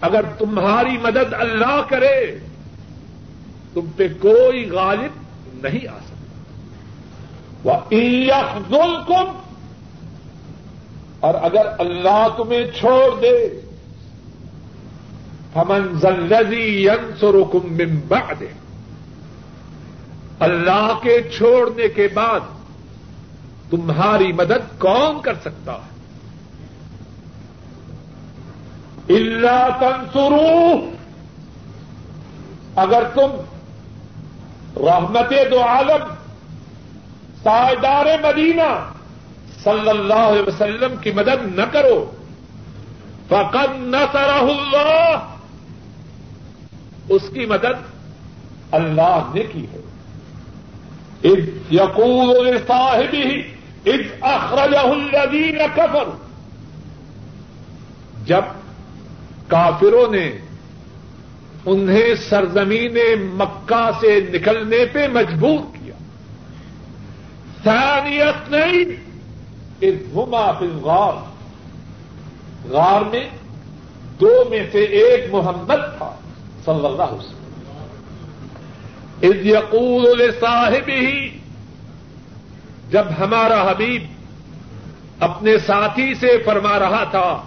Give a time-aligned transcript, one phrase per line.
[0.00, 2.38] اگر تمہاری مدد اللہ کرے،
[3.74, 5.12] تم پہ کوئی غالب
[5.64, 6.14] نہیں آ سکتا۔
[7.64, 9.36] وہ کم
[11.20, 13.60] اور اگر اللہ تمہیں چھوڑ دے،
[15.52, 18.42] فمن زلزی ینصرکم من بعد
[20.40, 22.40] اللہ کے چھوڑنے کے بعد
[23.70, 25.95] تمہاری مدد کون کر سکتا ہے؟
[29.08, 30.90] اللہ تنسرو
[32.76, 33.30] اگر تم
[34.86, 36.14] رحمت دو عالم،
[37.42, 38.90] سائدار مدینہ
[39.64, 42.10] صلی اللہ علیہ وسلم کی مدد نہ کرو،
[43.28, 45.16] فقد نہ اللہ.
[47.08, 47.82] اس کی مدد
[48.70, 49.80] اللہ نے کی ہے.
[51.70, 53.42] یقول صاحبی
[53.86, 56.08] از اخرج الذین کفر
[58.24, 58.42] جب
[59.48, 60.30] کافروں نے
[61.66, 65.94] انہیں سرزمین مکہ سے نکلنے پہ مجبور کیا۔
[67.64, 68.84] ثانیت نہیں
[69.80, 71.24] اس گما فل غار
[72.68, 73.28] غار میں
[74.20, 76.14] دو میں سے ایک محمد تھا،
[76.64, 77.36] صلی اللہ علیہ وسلم۔
[79.22, 81.38] یقول صاحب ہی
[82.90, 84.04] جب ہمارا حبیب
[85.20, 87.42] اپنے ساتھی سے فرما رہا تھا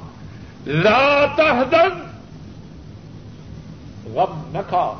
[0.70, 1.90] لا تحزن.
[4.14, 4.94] غم نہ کھا.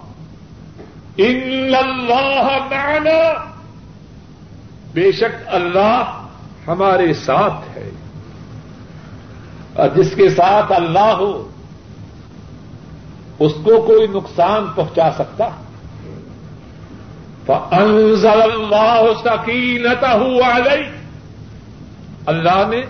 [1.18, 3.44] ان اللہ معنا.
[4.94, 6.26] بے شک اللہ
[6.68, 7.90] ہمارے ساتھ ہے.
[9.74, 11.48] اور جس کے ساتھ اللہ ہو،
[13.40, 15.50] اس کو کوئی نقصان پہنچا سکتا؟
[17.46, 20.90] فانزل اللہ سکینتہ علیہ
[22.26, 22.82] اللہ نے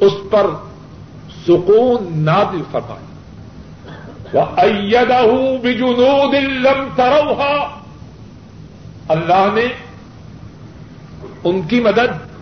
[0.00, 0.46] اس پر
[1.46, 3.04] سکون نادل فرمائی۔
[4.34, 7.80] وَأَيَّدَهُ بِجُنُودٍ لَمْ تَرَوْهَا۔
[9.08, 9.66] اللہ نے
[11.44, 12.32] ان کی مدد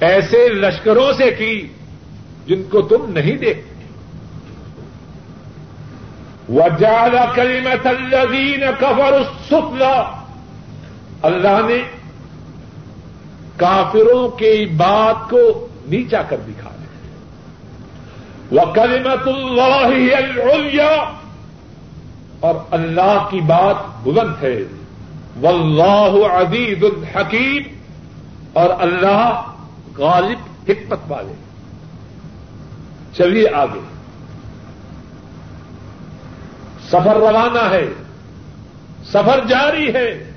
[0.00, 1.68] ایسے لشکروں سے کی
[2.46, 3.74] جن کو تم نہیں دیکھتے۔
[6.48, 10.02] وجال كلمة الذين كفروا السفلى۔
[11.22, 11.78] اللہ نے
[13.56, 16.70] کافروں کی بات کو نیچا کر دکھا۔
[18.50, 21.10] وہ کلیمت اللہ العلیا۔
[22.40, 24.58] اور اللہ کی بات بلند ہے۔
[25.40, 27.62] واللہ عزیز الحکیم۔
[28.52, 29.52] اور اللہ
[29.96, 30.38] غالب
[30.68, 31.32] حکمت والے۔
[33.16, 33.80] چلیے آگے۔
[36.86, 37.86] سفر روانہ ہے۔
[39.04, 40.30] سفر جاری ہے۔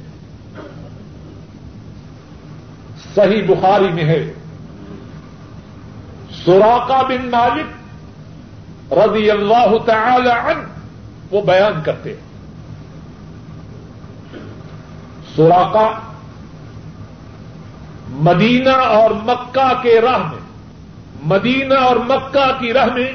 [3.16, 4.34] صحیح بخاری میں ہے۔
[6.46, 7.77] سوراقا بن مالک
[8.92, 10.62] رضی اللہ تعالی عنہ،
[11.32, 12.28] وہ بیان کرتے ہیں۔
[15.36, 15.92] سوراقا
[18.10, 20.40] مدینہ اور مکہ کے راہ میں،
[21.24, 23.12] مدینہ اور مکہ کی راہ میں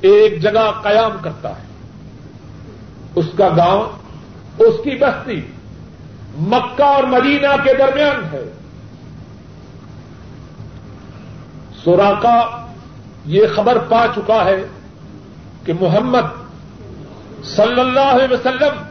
[0.00, 1.64] ایک جگہ قیام کرتا ہے۔
[3.14, 3.86] اس کا گاؤں،
[4.58, 5.40] اس کی بستی
[6.38, 8.52] مکہ اور مدینہ کے درمیان ہے۔
[11.84, 12.63] سوراقا
[13.24, 14.56] یہ خبر پا چکا ہے
[15.64, 16.32] کہ محمد
[17.46, 18.82] صلی اللہ علیہ وسلم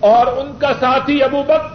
[0.00, 1.72] اور ان کا ساتھی ابو بک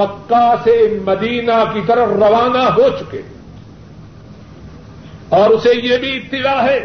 [0.00, 3.22] مکہ سے مدینہ کی طرف روانہ ہو چکے
[5.28, 6.80] اور اسے یہ بھی اطلاع ہے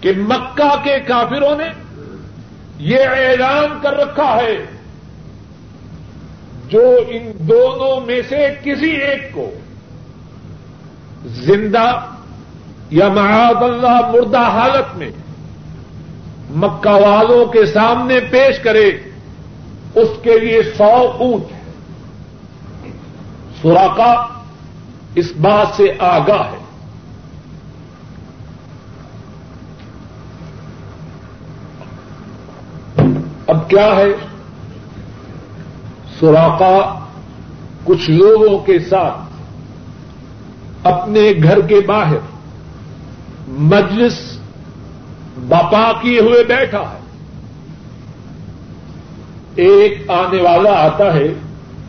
[0.00, 1.68] کہ مکہ کے کافروں نے
[2.84, 4.56] یہ اعلان کر رکھا ہے
[6.68, 9.50] جو ان دونوں میں سے کسی ایک کو
[11.24, 12.00] زندہ
[12.90, 15.10] یا معاذ اللہ مردہ حالت میں
[16.50, 18.88] مکہ والوں کے سامنے پیش کرے،
[19.94, 21.60] اس کے لیے سو اونٹ ہے
[23.62, 24.14] سوراقا
[25.14, 26.58] اس بات سے آگاہ ہے۔
[33.46, 34.08] اب کیا ہے؟
[36.20, 37.06] سوراقا
[37.84, 39.27] کچھ لوگوں کے ساتھ
[40.88, 42.16] اپنے گھر کے باہر
[43.48, 44.38] مجلس
[45.48, 46.98] باپا کیے ہوئے بیٹھا ہے۔
[49.54, 51.26] ایک آنے والا آتا ہے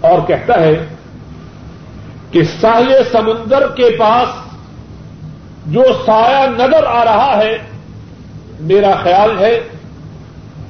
[0.02, 0.86] اور کہتا ہے
[2.32, 4.30] کہ ساحل سمندر کے پاس
[5.66, 7.58] جو سایہ نظر آ رہا ہے،
[8.60, 9.60] میرا خیال ہے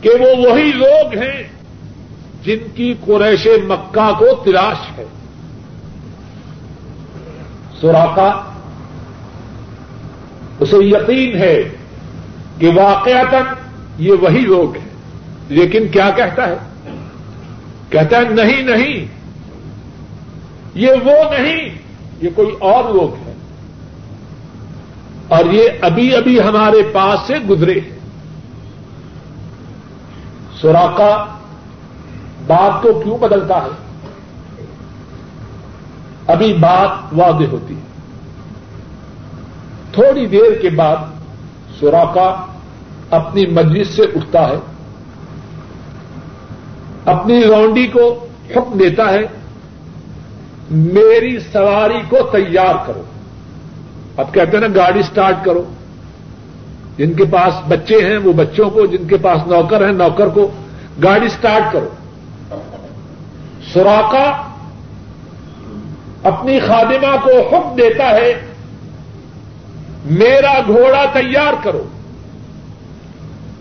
[0.02, 1.44] کہ وہ وہی لوگ ہیں
[2.44, 5.06] جن کی قریش مکہ کو تلاش ہے۔
[7.81, 8.54] سوراخا
[10.60, 11.64] اسے یقین ہے
[12.58, 13.44] کہ واقعات
[13.98, 14.90] یہ وہی لوگ ہیں۔
[15.50, 16.58] لیکن کیا کہتا ہے؟
[17.90, 19.06] کہتا ہے، نہیں نہیں،
[20.76, 21.70] یہ وہ نہیں،
[22.22, 23.34] یہ کوئی اور لوگ ہے
[25.28, 28.00] اور یہ ابھی ابھی ہمارے پاس سے گزرے ہیں۔
[30.62, 31.36] سوراخا
[32.48, 33.89] بات کو کیوں بدلتا ہے؟
[36.31, 37.81] ابھی بات واضح ہوتی ہے۔
[39.92, 40.98] تھوڑی دیر کے بعد
[41.80, 42.46] سوراخا
[43.10, 44.58] اپنی مجلس سے اٹھتا ہے۔
[47.06, 49.22] اپنی رونڈی کو حکم دیتا ہے،
[50.72, 53.04] میری سواری کو تیار کرو۔
[54.18, 55.64] اب کہتے ہیں نا، گاڑی سٹارٹ کرو۔
[56.98, 60.52] جن کے پاس بچے ہیں، وہ بچوں کو، جن کے پاس نوکر ہیں، نوکر کو
[61.04, 61.90] گاڑی سٹارٹ کرو۔
[63.74, 64.49] سوراخا
[66.24, 68.42] اپنی خادمہ کو حکم دیتا ہے،
[70.06, 71.83] میرا گھوڑا تیار کرو۔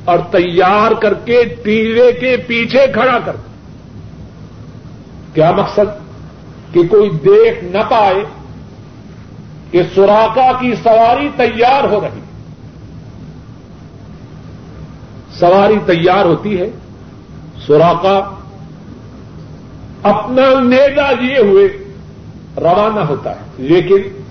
[0.04, 3.36] اور تیار کر کے ٹیلے کے پیچھے کھڑا کر۔
[5.34, 6.08] کیا مقصد؟
[6.74, 8.24] کہ کوئی دیکھ نہ پائے
[9.70, 12.20] کہ سوراخا کی سواری تیار ہو رہی۔
[15.38, 16.70] سواری تیار ہوتی ہے
[17.66, 18.34] سوراخا
[20.02, 21.87] اپنا نیزا لیے ہوئے۔
[22.60, 24.22] روانہ ہوتا ہے۔ لیکن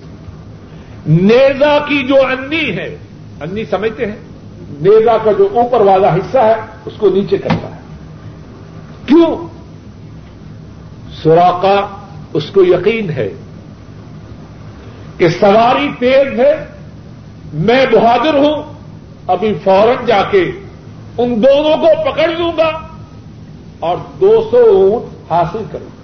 [1.06, 2.96] نیزا کی جو انی ہے،
[3.40, 4.16] انی سمجھتے ہیں،
[4.80, 6.54] نیزا کا جو اوپر والا حصہ ہے،
[6.84, 7.80] اس کو نیچے کرتا ہے۔
[9.06, 9.36] کیوں؟
[11.22, 11.86] سوراخا
[12.32, 13.28] اس کو یقین ہے
[15.18, 16.66] کہ سواری تیز ہے،
[17.54, 18.62] میں بہادر ہوں،
[19.26, 20.50] ابھی فوراً جا کے
[21.18, 22.70] ان دونوں کو پکڑ لوں گا
[23.78, 25.97] اور دو سو اونٹ حاصل کروں گا۔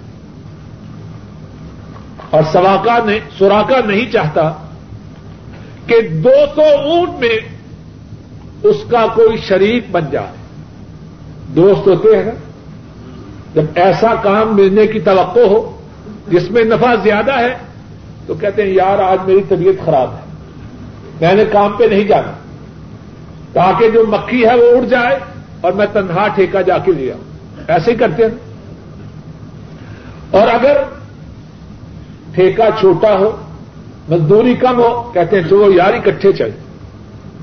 [2.35, 4.53] اور سواکا نے سوراخا نہیں چاہتا
[5.87, 7.37] کہ دو سو اونٹ میں
[8.63, 10.27] اس کا کوئی شریک بن جائے۔
[11.47, 12.31] دوست ہوتے ہیں
[13.53, 15.81] جب ایسا کام ملنے کی توقع ہو،
[16.27, 17.55] جس میں نفع زیادہ ہے،
[18.27, 20.21] تو کہتے ہیں، یار، آج میری طبیعت خراب ہے۔
[21.21, 22.31] میں نے کام پہ نہیں جانا۔
[23.53, 25.19] تاکہ جو مکھی ہے وہ اڑ جائے
[25.61, 27.15] اور میں تنہا ٹھیکہ جا کے لیا
[27.67, 28.31] ایسے ہی کرتے ہیں۔
[30.31, 30.77] اور اگر
[32.35, 33.37] ٹھیکہ چھوٹا ہو،
[34.09, 36.49] مزدوری کم ہو، کہتے ہیں چلو یار اکٹھے چل۔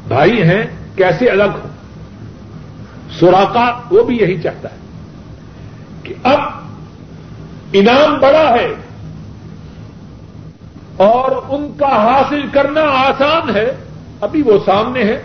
[0.08, 0.62] بھائی ہیں،
[0.96, 1.68] کیسے الگ ہو
[3.20, 4.76] سوراخا وہ بھی یہی چاہتا ہے
[6.02, 6.40] کہ اب
[7.72, 8.74] انعام بڑا ہے
[10.96, 13.72] اور ان کا حاصل کرنا آسان ہے۔
[14.20, 15.22] ابھی وہ سامنے ہے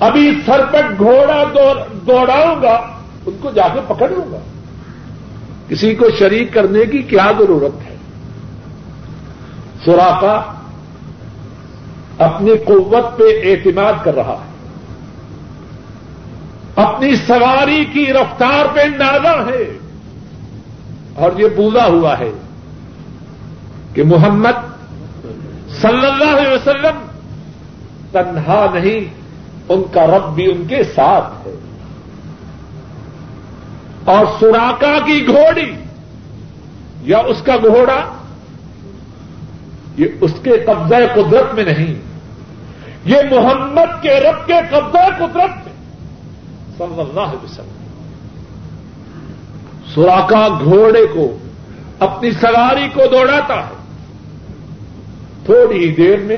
[0.00, 1.44] ابھی سرپٹ گھوڑا
[2.06, 4.38] دوڑاؤں گا، ان کو جا کے پکڑ لوں گا۔
[5.68, 7.91] کسی کو شریک کرنے کی کیا ضرورت ہے؟
[9.84, 10.52] سوراخا
[12.18, 14.52] اپنی قوت پہ اعتماد کر رہا ہے۔
[16.82, 19.78] اپنی سواری کی رفتار پہ نازا ہے۔
[21.14, 22.30] اور یہ بولا ہوا ہے
[23.94, 24.72] کہ محمد
[25.82, 27.06] صلی اللہ علیہ وسلم
[28.12, 29.14] تنہا نہیں،
[29.68, 31.54] ان کا رب بھی ان کے ساتھ ہے۔
[34.04, 35.74] اور سوراکا کی گھوڑی
[37.02, 38.21] یا اس کا گھوڑا
[39.96, 41.94] یہ اس کے قبضہ قدرت میں نہیں،
[43.04, 45.72] یہ محمد کے رب کے قبضہ قدرت میں۔
[46.78, 47.82] صلی اللہ علیہ وسلم۔
[49.94, 51.38] سوراخا گھوڑے کو،
[51.98, 53.82] اپنی سواری کو دوڑاتا ہے۔
[55.44, 56.36] تھوڑی دیر میں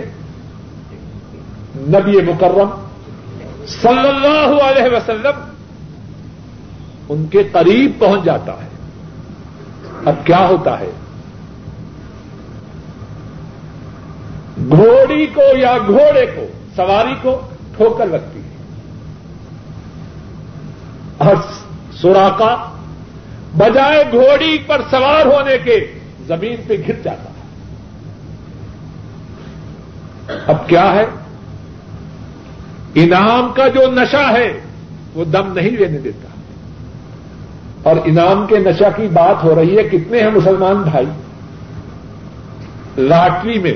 [1.76, 2.68] نبی مکرم
[3.66, 5.40] صلی اللہ علیہ وسلم
[7.08, 8.68] ان کے قریب پہنچ جاتا ہے۔
[10.04, 10.90] اب کیا ہوتا ہے؟
[14.71, 17.40] گھوڑی کو یا گھوڑے کو، سواری کو
[17.76, 18.44] ٹھوکر لگتی ہے۔
[21.18, 21.37] اور
[21.92, 22.71] سوراخا
[23.56, 27.35] بجائے گھوڑی پر سوار ہونے کے زمین پہ گر جاتا ہے۔
[30.47, 31.06] اب کیا ہے؟
[32.94, 34.61] انعام کا جو نشہ ہے،
[35.14, 36.28] وہ دم نہیں لینے دیتا۔
[37.83, 41.06] اور انعام کے نشہ کی بات ہو رہی ہے، کتنے ہیں مسلمان بھائی؟
[42.99, 43.75] لاٹری میں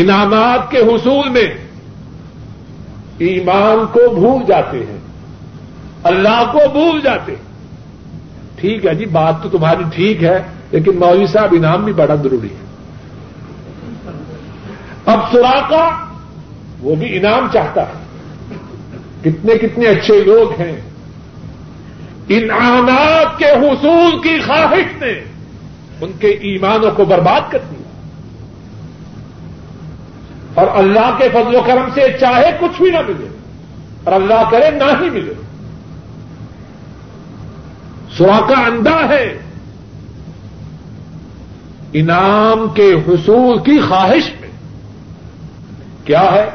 [0.00, 1.54] انعامات کے حصول میں
[3.18, 4.98] ایمان کو بھول جاتے ہیں،
[6.02, 7.48] اللہ کو بھول جاتے ہیں۔
[8.56, 12.48] ٹھیک ہے جی بات تو تمہاری ٹھیک ہے، لیکن مولوی صاحب انعام بھی بڑا ضروری
[12.48, 12.68] ہے۔
[15.06, 16.04] اب سوراخا
[16.80, 18.08] وہ بھی انعام چاہتا ہے۔
[19.24, 20.80] کتنے کتنے اچھے لوگ ہیں۔
[22.28, 25.24] انعامات کے حصول کی خواہش نے
[26.00, 27.77] ان کے ایمانوں کو برباد کر دیا۔
[30.58, 33.28] اور اللہ کے فضل و کرم سے چاہے کچھ بھی نہ ملے،
[34.04, 35.32] اور اللہ کرے نہ ہی ملے۔
[38.16, 39.38] سوا کا اندھا ہے۔
[41.92, 44.48] انعام کے حصول کی خواہش میں۔
[46.04, 46.50] کیا ہے؟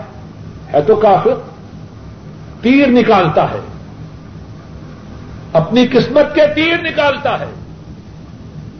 [0.73, 1.33] ہے تو کافر۔
[2.61, 3.59] تیر نکالتا ہے۔
[5.53, 7.45] اپنی قسمت کے تیر نکالتا ہے۔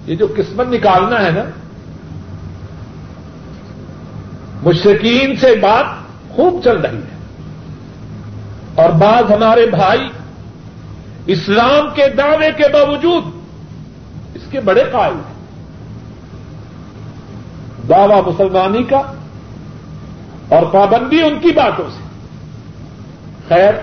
[0.05, 1.43] یہ جو قسمت نکالنا ہے نا
[4.65, 5.85] مشرقین سے بات
[6.35, 7.13] خوب چل رہی ہے۔
[8.75, 10.09] اور بعض ہمارے بھائی
[11.25, 13.23] اسلام کے دعوے کے باوجود
[14.33, 15.33] اس کے بڑے قائل ہیں۔
[17.89, 19.01] دعوی مسلمانی کا
[20.49, 22.03] اور پابندی ان کی باتوں سے۔
[23.47, 23.73] خیر،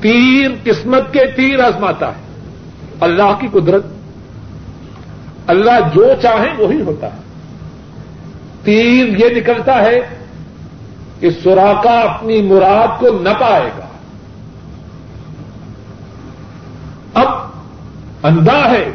[0.00, 2.22] تیر قسمت کے تیر آزماتا ہے۔
[3.00, 3.86] اللہ کی قدرت،
[5.46, 7.19] اللہ جو چاہیں وہی ہوتا ہے۔
[8.64, 10.00] تیر یہ نکلتا ہے
[11.20, 13.86] کہ سوراخا اپنی مراد کو نہ پائے گا۔
[17.14, 17.50] اب
[18.22, 18.90] اندھا ہے۔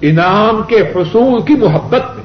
[0.00, 2.24] انعام کے حصول کی محبت میں۔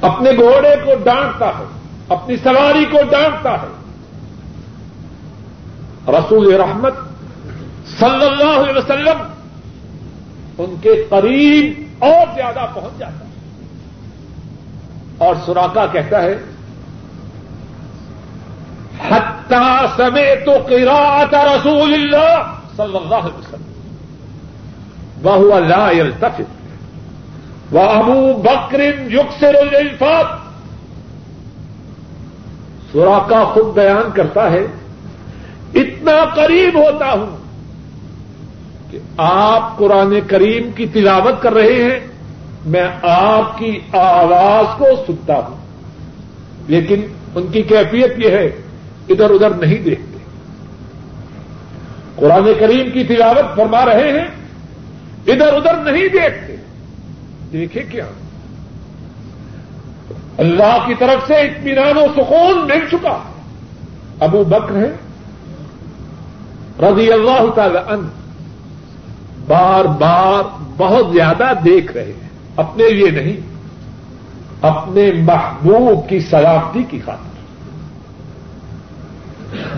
[0.00, 1.64] اپنے گھوڑے کو ڈانٹتا ہے،
[2.08, 3.72] اپنی سواری کو ڈانٹتا ہے۔
[6.08, 6.94] رسول رحمت
[8.00, 9.22] صلی اللہ علیہ وسلم
[10.58, 13.30] ان کے قریب اور زیادہ پہنچ جاتا ہے۔
[15.18, 16.38] اور سوراخا کہتا ہے
[19.08, 23.70] حتہ سمے تو قراءت رسول اللہ صلی اللہ علیہ وسلم۔
[25.22, 28.80] وہ لا يلتفت وہ ابو بکر
[29.12, 30.24] یکسر الفاظ
[32.92, 34.66] سوراخا خود بیان کرتا ہے،
[35.74, 37.41] اتنا قریب ہوتا ہوں
[38.92, 42.00] کہ آپ قرآن کریم کی تلاوت کر رہے ہیں،
[42.66, 45.56] میں آپ کی آواز کو سنتا ہوں۔
[46.68, 47.00] لیکن
[47.34, 48.46] ان کی کیفیت یہ ہے،
[49.08, 50.18] ادھر ادھر نہیں دیکھتے۔
[52.16, 54.28] قرآن کریم کی تلاوت فرما رہے ہیں،
[55.26, 56.56] ادھر ادھر نہیں دیکھتے۔
[57.52, 58.06] دیکھے کیا۔
[60.38, 63.18] اللہ کی طرف سے اطمینان و سکون مل چکا۔
[64.20, 64.90] ابو بکر ہے
[66.86, 68.21] رضی اللہ تعالی عنہ۔
[69.52, 70.42] بار بار
[70.76, 73.36] بہت زیادہ دیکھ رہے ہیں۔ اپنے لیے نہیں،
[74.62, 77.32] اپنے محبوب کی سلامتی کی خاطر۔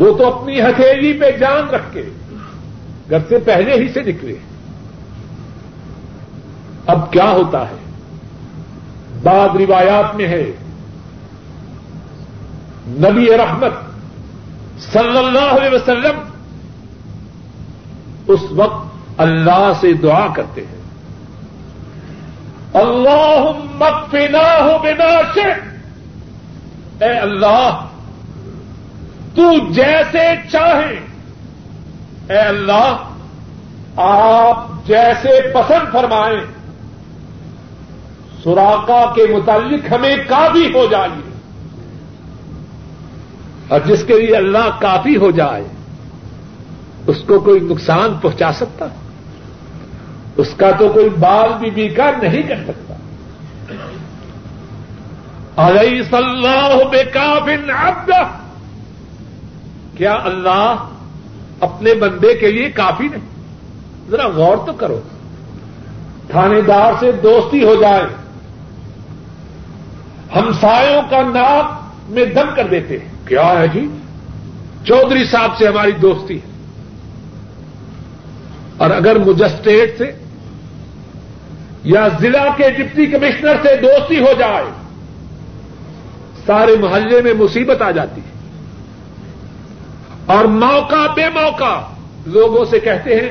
[0.02, 2.02] وہ تو اپنی ہتھیلی پہ جان رکھ کے
[3.10, 4.34] گھر سے پہلے ہی سے نکلے۔
[6.86, 7.76] اب کیا ہوتا ہے؟
[9.22, 10.52] بعد روایات میں ہے،
[12.88, 13.72] نبی رحمت
[14.92, 16.20] صلی اللہ علیہ وسلم
[18.26, 20.85] اس وقت اللہ سے دعا کرتے ہیں۔
[22.75, 25.75] اللہ مکفنا ہو بنا سے
[27.04, 27.87] اے اللہ،
[29.35, 31.06] تو جیسے چاہے۔
[32.30, 32.97] اے اللہ،
[33.97, 36.40] آپ جیسے پسند فرمائیں۔
[38.42, 41.33] سوراخا کے متعلق ہمیں کافی ہو جائیے۔
[43.68, 45.64] اور جس کے لیے اللہ کافی ہو جائے،
[47.06, 49.03] اس کو کوئی نقصان پہنچا سکتا؟ ہے
[50.36, 52.94] اس کا تو کوئی بال بھی بیکار نہیں کر سکتا۔
[55.56, 57.70] علیہ صلاح بے کافن
[59.96, 60.88] کیا اللہ
[61.60, 63.24] اپنے بندے کے لیے کافی نہیں؟
[64.10, 65.00] ذرا غور تو کرو۔
[66.28, 68.02] تھانے دار سے دوستی ہو جائے۔
[70.36, 73.88] ہمسایوں کا ناک میں دم کر دیتے ہیں۔ کیا ہے جی؟
[74.84, 76.54] چودھری صاحب سے ہماری دوستی ہے۔
[78.76, 80.23] اور اگر مجسٹریٹ سے
[81.84, 84.64] یا ضلع کے ڈپٹی کمشنر سے دوستی ہو جائے،
[86.46, 88.34] سارے محلے میں مصیبت آ جاتی ہے۔
[90.26, 91.80] اور موقع بے موقع
[92.26, 93.30] لوگوں سے کہتے ہیں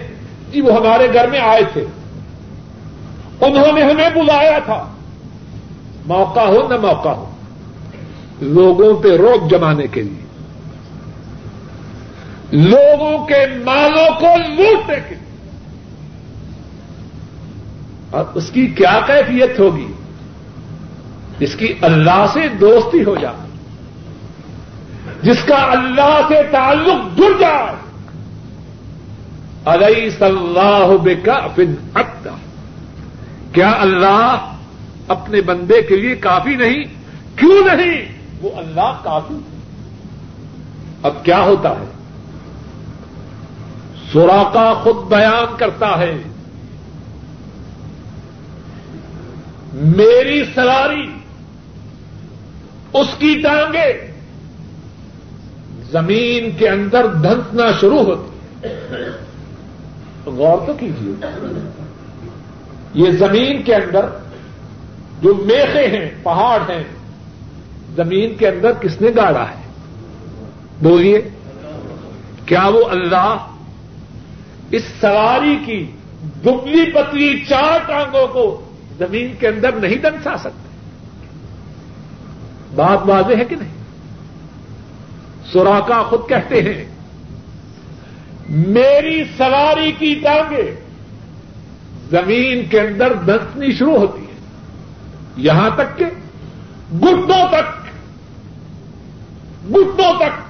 [0.51, 1.85] جی وہ ہمارے گھر میں آئے تھے۔
[3.41, 4.93] انہوں نے ہمیں بلایا تھا۔
[6.05, 7.29] موقع ہو نہ موقع ہو،
[8.41, 10.23] لوگوں پہ روک جمانے کے لیے۔
[12.51, 15.22] لوگوں کے مالوں کو لوٹنے کے لیے۔
[18.13, 19.93] اور اس کی کیا کیفیت ہوگی؟
[21.39, 23.47] جس کی اللہ سے دوستی ہو جائے۔
[25.21, 27.75] جس کا اللہ سے تعلق جڑ جائے۔
[29.65, 31.75] علیہ صلاح بے کا فن
[33.51, 34.53] کیا اللہ
[35.07, 36.83] اپنے بندے کے لیے کافی نہیں؟
[37.35, 38.05] کیوں نہیں؟
[38.41, 39.37] وہ اللہ کافی۔
[41.03, 41.85] اب کیا ہوتا ہے؟
[44.11, 46.23] سوراخا خود بیان کرتا ہے۔
[49.73, 51.11] میری سواری
[52.93, 54.11] اس کی ٹانگیں
[55.91, 58.29] زمین کے اندر دھنسنا شروع ہوتی
[58.67, 58.71] ہے
[60.25, 61.25] غور تو کیجیے۔
[62.93, 64.05] یہ زمین کے اندر
[65.21, 66.83] جو میخے ہیں، پہاڑ ہیں،
[67.95, 69.61] زمین کے اندر کس نے گاڑا ہے؟
[70.81, 71.21] بولیے،
[72.45, 73.35] کیا وہ اللہ
[74.71, 75.91] اس سواری کی
[76.45, 78.61] دبلی پتلی چار ٹانگوں کو
[78.99, 80.69] زمین کے اندر نہیں دنسا سکتے۔
[82.75, 83.73] بات واضح ہے کہ نہیں؟
[85.51, 86.85] سوراخا خود کہتے ہیں،
[88.49, 90.75] میری سواری کی ٹانگیں
[92.09, 94.33] زمین کے اندر دنسنی شروع ہوتی ہے
[95.37, 96.05] یہاں تک کہ
[96.95, 97.83] گٹوں تک
[99.71, 100.41] گٹوں تک۔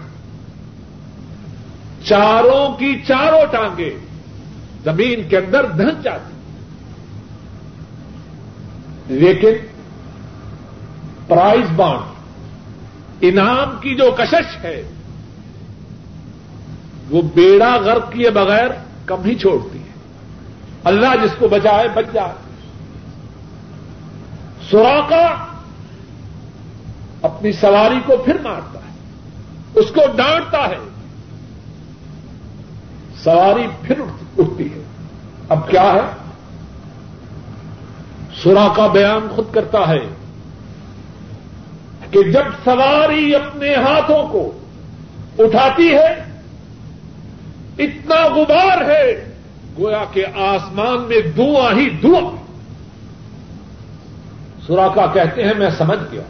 [2.06, 3.90] چاروں کی چاروں ٹانگیں
[4.84, 6.33] زمین کے اندر دھنس جاتی
[9.08, 9.54] لیکن
[11.28, 12.02] پرائز بانڈ،
[13.22, 14.84] انعام کی جو کشش ہے،
[17.10, 18.68] وہ بیڑا غرق کیے بغیر
[19.06, 19.94] کم ہی چھوڑتی ہے۔
[20.84, 22.34] اللہ جس کو بچائے بچ جائے۔
[24.72, 25.46] سوراخا
[27.22, 28.94] اپنی سواری کو پھر مارتا ہے،
[29.76, 30.80] اس کو ڈانٹتا ہے۔
[33.24, 34.00] سواری پھر
[34.38, 34.84] اٹھتی ہے۔
[35.50, 36.23] اب کیا ہے؟
[38.44, 40.00] سورا کا بیان خود کرتا ہے
[42.12, 44.60] کہ جب سواری اپنے ہاتھوں کو
[45.40, 46.42] اٹھاتی ہے،
[47.78, 49.36] اتنا غبار ہے،
[49.80, 52.36] گویا کہ آسمان میں دعا ہی دعا
[54.68, 56.22] سوراخا کہتے ہیں، میں سمجھ گیا۔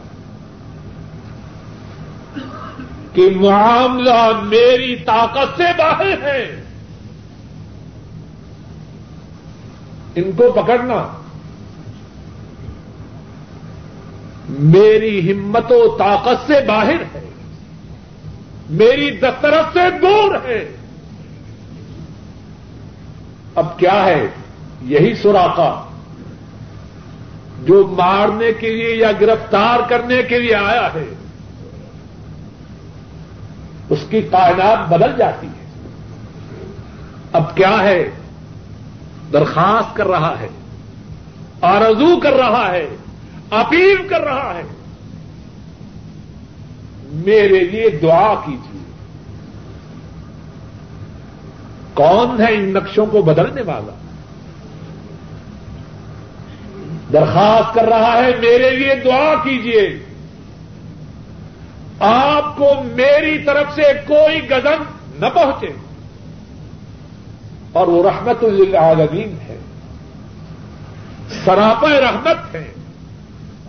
[3.13, 6.63] کہ معاملہ میری طاقت سے باہر ہے۔
[10.15, 11.22] ان کو پکڑنا۔
[14.49, 17.29] میری ہمت و طاقت سے باہر ہے۔
[18.69, 20.77] میری دسترس سے دور ہے۔
[23.55, 24.27] اب کیا ہے؟
[24.81, 25.89] یہی سوراخا
[27.63, 31.13] جو مارنے کے لیے یا گرفتار کرنے کے لیے آیا ہے،
[33.89, 35.65] اس کی کائنات بدل جاتی ہے۔
[37.33, 38.09] اب کیا ہے؟
[39.33, 40.47] درخواست کر رہا ہے،
[41.61, 42.89] آرزو کر رہا ہے۔
[43.53, 44.63] اپیل کر رہا ہے۔
[47.03, 48.83] میرے لیے دعا کیجیے۔
[51.93, 53.93] کون ہے ان نقشوں کو بدلنے والا؟
[57.13, 59.99] درخواست کر رہا ہے، میرے لیے دعا کیجیے۔
[61.99, 64.83] آپ کو میری طرف سے کوئی گزن
[65.19, 65.67] نہ پہنچے۔
[67.73, 69.57] اور وہ رحمت للعالمین ہے۔
[71.45, 72.73] سراپا رحمت ہے۔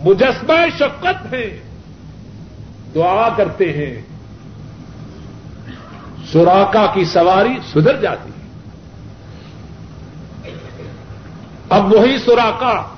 [0.05, 1.59] مجسمہ شفقت ہے۔
[2.95, 4.01] دعا کرتے ہیں۔
[6.31, 8.47] سوراخا کی سواری سدھر جاتی ہے۔
[11.69, 12.95] اب وہی سوراخا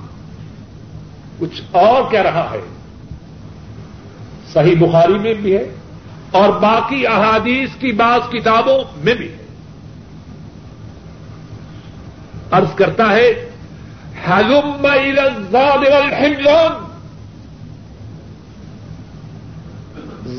[1.38, 2.60] کچھ اور کہہ رہا ہے۔
[4.52, 5.74] صحیح بخاری میں بھی ہے
[6.30, 9.46] اور باقی احادیث کی بعض کتابوں میں بھی ہے۔
[12.52, 13.50] ارض کرتا ہے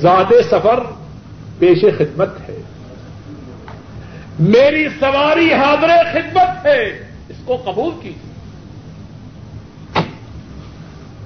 [0.02, 0.80] زاد سفر
[1.60, 2.62] پیش خدمت ہے۔
[4.40, 8.14] میری سواری حاضر خدمت ہے۔ اس کو قبول کی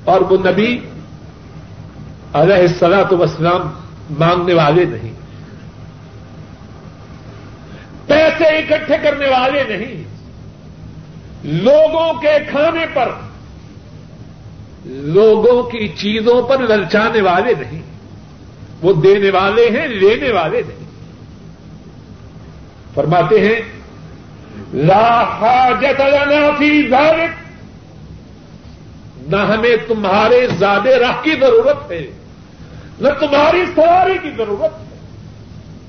[0.04, 0.80] اور وہ نبی
[2.34, 3.62] علیہ السلام وسلام
[4.20, 5.14] مانگنے والے نہیں۔
[8.08, 10.04] پیسے اکٹھے کرنے والے نہیں۔
[11.44, 13.12] لوگوں کے کھانے پر،
[14.86, 17.93] لوگوں کی چیزوں پر للچانے والے نہیں۔
[18.84, 20.86] وہ دینے والے ہیں، لینے والے نہیں۔
[22.93, 23.62] فرماتے ہیں،
[24.74, 27.30] لا حاجت لنا فی ذلك
[29.28, 32.08] نہ ہمیں تمہارے زیادہ راہ کی ضرورت ہے،
[33.00, 34.98] نہ تمہاری سواری کی ضرورت ہے۔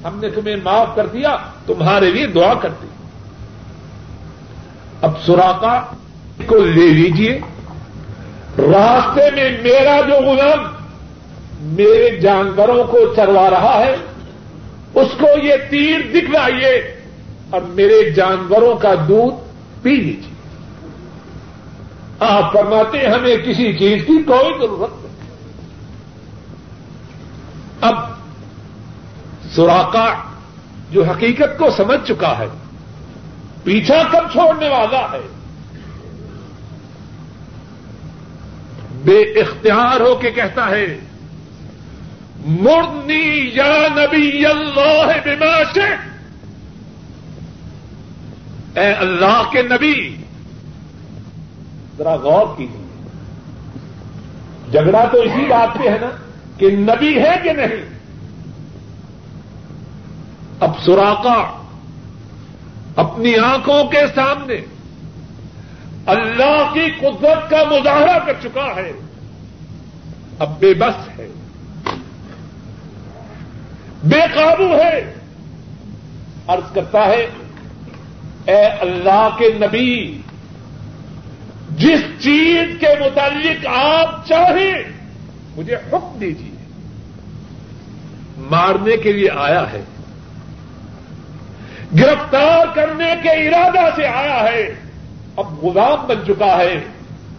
[0.04, 2.86] ہم نے تمہیں معاف کر دیا، تمہارے لیے دعا کر دی۔
[5.02, 5.80] اب سوراخا
[6.46, 7.40] کو لے لیجیے
[8.58, 10.73] راستے میں میرا جو غلام
[11.64, 13.96] میرے جانوروں کو چروا رہا ہے،
[14.94, 17.00] اس کو یہ تیر دکھلائیے
[17.50, 19.34] اور میرے جانوروں کا دودھ
[19.82, 20.34] پی لیجیے۔
[22.20, 25.30] آپ فرماتے ہیں، ہمیں کسی چیز کی کوئی ضرورت نہیں۔
[27.80, 27.94] اب
[29.54, 30.14] سوراخا
[30.90, 32.46] جو حقیقت کو سمجھ چکا ہے،
[33.64, 35.20] پیچھا کب چھوڑنے والا ہے؟
[38.92, 40.98] بے اختیار ہو کے کہتا ہے
[42.44, 45.78] مرنی یا نبی اللہ بما
[48.80, 50.16] اے اللہ کے نبی،
[51.98, 53.08] ذرا غور کیجیے۔
[54.70, 56.10] جھگڑا تو اسی بات پہ ہے نا
[56.58, 57.98] کہ نبی ہے کہ نہیں۔
[60.60, 61.62] اب سوراخا
[62.96, 64.56] اپنی آنکھوں کے سامنے
[66.06, 68.92] اللہ کی قدرت کا مظاہرہ کر چکا ہے۔
[70.38, 71.28] اب بے بس ہے۔
[74.04, 75.14] بے قابو ہے۔
[76.48, 77.26] عرض کرتا ہے،
[78.44, 80.20] اے اللہ کے نبی،
[81.70, 84.82] جس چیز کے متعلق آپ چاہیں،
[85.56, 86.54] مجھے حکم دیجیے۔
[88.36, 89.82] مارنے کے لیے آیا ہے۔
[91.98, 94.74] گرفتار کرنے کے ارادہ سے آیا ہے۔
[95.36, 96.84] اب غلام بن چکا ہے۔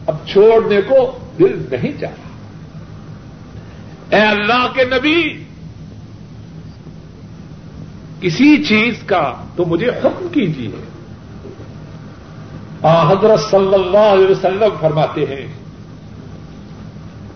[0.05, 2.13] اب چھوڑنے کو دل نہیں چاہا
[4.15, 5.44] اے اللہ کے نبی
[8.21, 10.71] کسی چیز کا تو مجھے حکم کیجیے۔
[12.81, 15.47] آ حضرت صلی اللہ علیہ وسلم فرماتے ہیں۔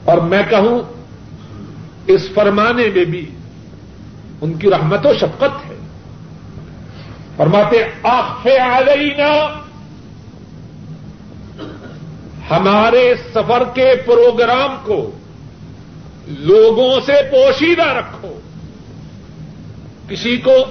[0.05, 0.79] اور میں کہوں،
[2.07, 3.31] اس فرمانے میں بھی
[4.41, 5.79] ان کی رحمت و شفقت ہے۔
[7.37, 9.47] فرماتے آخ علینا،
[12.49, 15.11] ہمارے سفر کے پروگرام کو
[16.27, 18.39] لوگوں سے پوشیدہ رکھو۔
[20.09, 20.65] کسی کو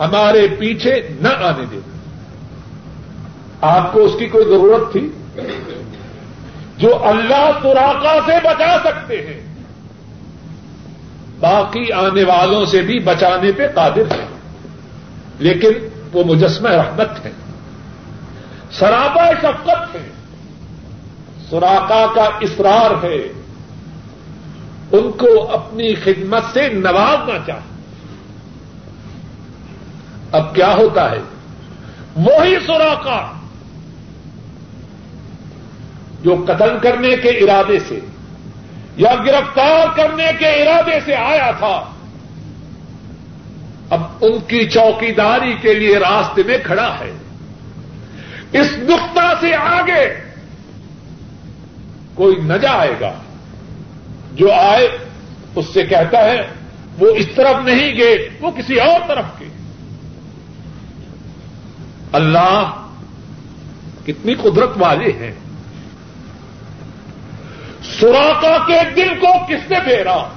[0.00, 1.78] ہمارے پیچھے نہ آنے دے۔
[3.60, 5.10] آپ کو اس کی کوئی ضرورت تھی؟
[6.78, 9.40] جو اللہ تراقا سے بچا سکتے ہیں۔
[11.40, 14.26] باقی آنے والوں سے بھی بچانے پہ قادر ہیں۔
[15.38, 17.30] لیکن وہ مجسمہ رحمت ہے
[18.72, 20.08] سرابا شفقت ہے
[21.50, 23.32] سوراقا کا اصرار ہے۔
[24.92, 27.75] ان کو اپنی خدمت سے نوازنا چاہے
[30.36, 31.18] اب کیا ہوتا ہے؟
[32.16, 33.32] وہی سوراقا
[36.22, 38.00] جو قتل کرنے کے ارادے سے
[38.96, 41.84] یا گرفتار کرنے کے ارادے سے آیا تھا،
[43.90, 47.12] اب ان کی چوکیداری کے لیے راستے میں کھڑا ہے۔
[48.52, 50.20] اس نقطہ سے آگے
[52.14, 53.12] کوئی نہ جائے گا۔
[54.32, 54.98] جو آئے،
[55.54, 56.48] اس سے کہتا ہے،
[56.98, 59.44] وہ اس طرف نہیں گئے، وہ کسی اور طرف کے۔
[62.16, 62.86] اللہ
[64.06, 65.34] کتنی قدرت والے ہیں۔
[68.00, 70.28] سوراقا کے دل کو کس نے پھیرا؟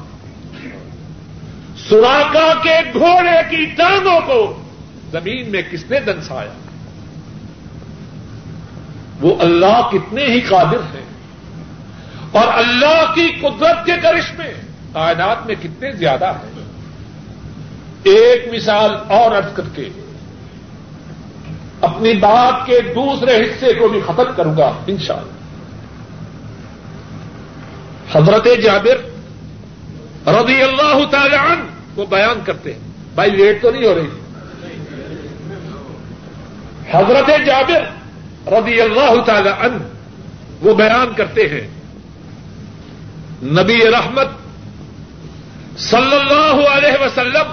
[1.90, 4.62] سوراقا کے گھوڑے کی ٹانگوں کو
[5.12, 6.54] زمین میں کس نے دنسایا؟
[9.22, 11.06] وہ اللہ کتنے ہی قادر ہیں۔
[12.32, 14.54] اور اللہ کی قدرت کے کرشمے
[14.94, 16.64] کائنات میں کتنے زیادہ ہیں۔
[18.04, 19.90] ایک مثال اور ارد کر کے۔
[21.82, 25.40] اپنی بات کے دوسرے حصے کو بھی ختم کروں گا، انشاءاللہ۔
[28.18, 28.98] حضرت جابر
[30.30, 31.64] رضی اللہ تعالی عنہ
[31.96, 32.80] کو بیان کرتے ہیں۔
[33.16, 34.08] بھائی، لیٹ تو نہیں ہو رہی۔
[36.94, 37.82] حضرت جابر
[38.52, 39.84] رضی اللہ تعالی عنہ
[40.62, 41.68] وہ بیان کرتے ہیں۔
[43.44, 44.28] نبی رحمت
[45.80, 47.52] صلی اللہ علیہ وسلم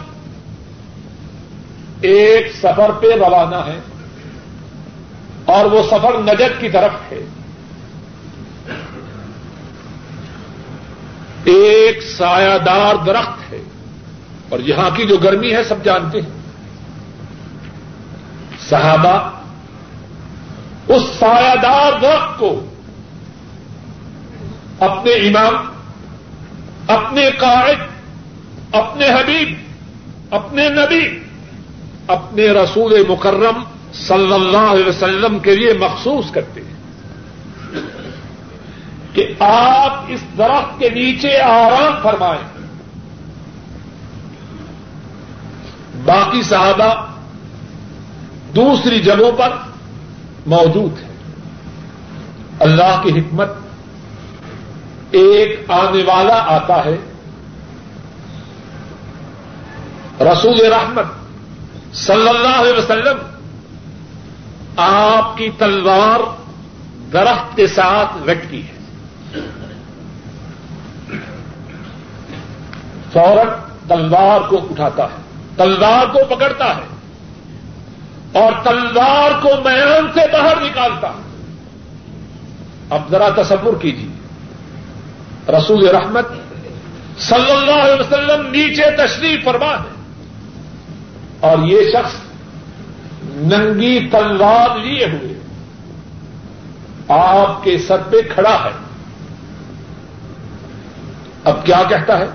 [2.01, 3.81] ایک سفر پہ روانہ ہے۔
[5.47, 7.21] اور وہ سفر نجد کی طرف ہے۔
[11.45, 13.63] ایک سایہ دار درخت ہے۔
[14.49, 16.31] اور یہاں کی جو گرمی ہے، سب جانتے ہیں۔
[18.69, 19.31] صحابہ،
[20.89, 22.65] اس سایہ دار درخت کو
[24.81, 25.55] اپنے امام،
[26.89, 27.79] اپنے قائد،
[28.73, 29.59] اپنے حبیب،
[30.31, 31.21] اپنے نبی،
[32.09, 36.77] اپنے رسول مکرم صلی اللہ علیہ وسلم کے لیے مخصوص کرتے ہیں
[39.13, 42.67] کہ آپ اس درخت کے نیچے آرام فرمائیں۔
[46.05, 47.07] باقی صحابہ
[48.55, 49.49] دوسری جگہوں پر
[50.47, 51.09] موجود ہیں۔
[52.61, 53.49] اللہ کی حکمت
[55.11, 56.97] ایک آنے والا آتا ہے۔
[60.21, 61.05] رسول رحمت
[61.95, 63.36] صلی اللہ علیہ وسلم
[64.77, 66.21] آپ کی تلوار
[67.13, 68.73] درخت کے ساتھ لٹکی ہے۔
[73.13, 73.47] فوراً
[73.89, 75.17] تلوار کو اٹھاتا ہے۔
[75.57, 76.83] تلوار کو پکڑتا ہے۔
[78.33, 81.23] اور تلوار کو میان سے باہر نکالتا ہے۔
[82.91, 84.17] اب ذرا تصور کیجیے۔
[85.53, 86.27] رسول رحمت
[87.19, 89.95] صلی اللہ علیہ وسلم نیچے تشریف فرما ہے
[91.41, 92.26] اور یہ شخص
[93.37, 95.33] ننگی تلوار لیے ہوئے۔
[97.09, 98.71] آپ کے سر پہ کھڑا ہے۔
[101.45, 102.27] اب کیا کہتا ہے؟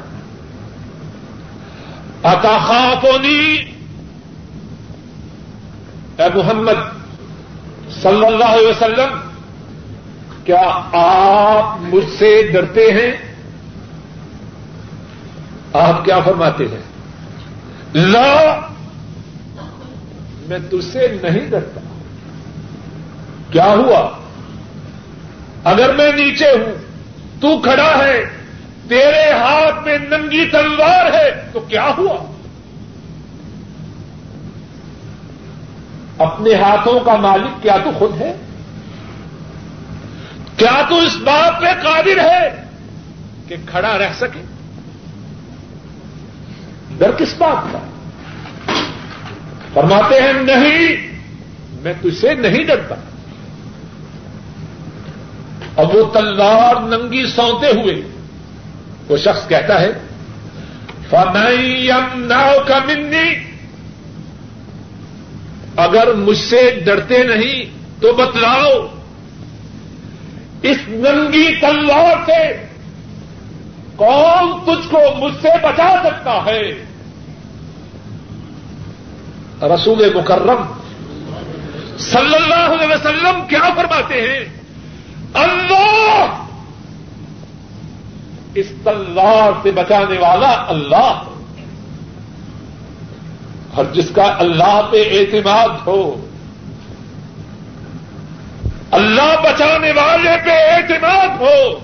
[2.24, 3.56] اتخافونی
[6.18, 6.98] اے محمد
[8.02, 9.20] صلی اللہ علیہ وسلم،
[10.44, 13.12] کیا آپ مجھ سے ڈرتے ہیں؟
[15.74, 16.82] آپ کیا فرماتے ہیں؟
[17.94, 18.60] لا
[20.48, 21.80] میں تجھ سے نہیں ڈرتا۔
[23.52, 24.18] کیا ہوا؟
[25.64, 26.76] اگر میں نیچے ہوں،
[27.42, 28.24] تو کھڑا ہے،
[28.88, 32.32] تیرے ہاتھ میں ننگی تلوار ہے، تو کیا ہوا؟
[36.18, 38.36] اپنے ہاتھوں کا مالک کیا تو خود ہے؟
[40.58, 42.66] کیا تو اس بات پہ قادر ہے
[43.48, 44.42] کہ کھڑا رہ سکے؟
[46.98, 47.80] ڈر کس بات کا؟
[49.74, 50.96] فرماتے ہیں، نہیں،
[51.82, 52.96] میں تجھے نہیں ڈرتا.
[55.78, 58.02] اب وہ تلوار ننگی سونتے ہوئے
[59.10, 59.92] وہ شخص کہتا ہے
[61.10, 63.30] فنائم ناؤ کا منی
[65.78, 67.66] اگر مجھ سے ڈرتے نہیں
[68.02, 68.88] تو بتلاؤ،
[70.62, 72.42] اس ننگی تلوار سے
[73.96, 76.62] کون تجھ کو مجھ سے بچا سکتا ہے؟
[79.62, 80.66] رسول مکرم
[81.98, 84.40] صلی اللہ علیہ وسلم کیا فرماتے ہیں؟
[85.34, 86.44] اللہ!
[88.56, 91.24] اس تلوار سے بچانے والا اللہ!
[93.74, 96.28] اور جس کا اللہ پہ اعتماد ہو،
[98.92, 101.80] اللہ بچانے والے پہ اعتماد ہو،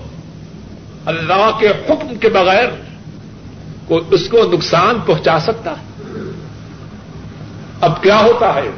[1.06, 2.68] اللہ کے حکم کے بغیر
[3.86, 5.87] کو اس کو نقصان پہنچا سکتا ہے۔
[7.80, 8.68] اب کیا ہوتا ہے؟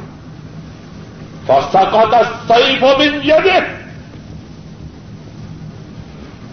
[1.45, 3.29] فاستا کا صحیح ہو بن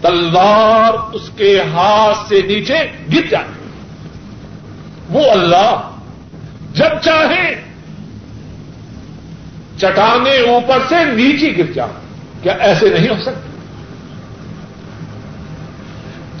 [0.01, 2.75] تلوار اس کے ہاتھ سے نیچے
[3.13, 3.47] گر جائے
[5.09, 5.91] وہ اللہ
[6.73, 7.55] جب چاہے
[9.77, 11.91] چٹانے اوپر سے نیچے گر جائے
[12.41, 13.47] کیا ایسے نہیں ہو سکتے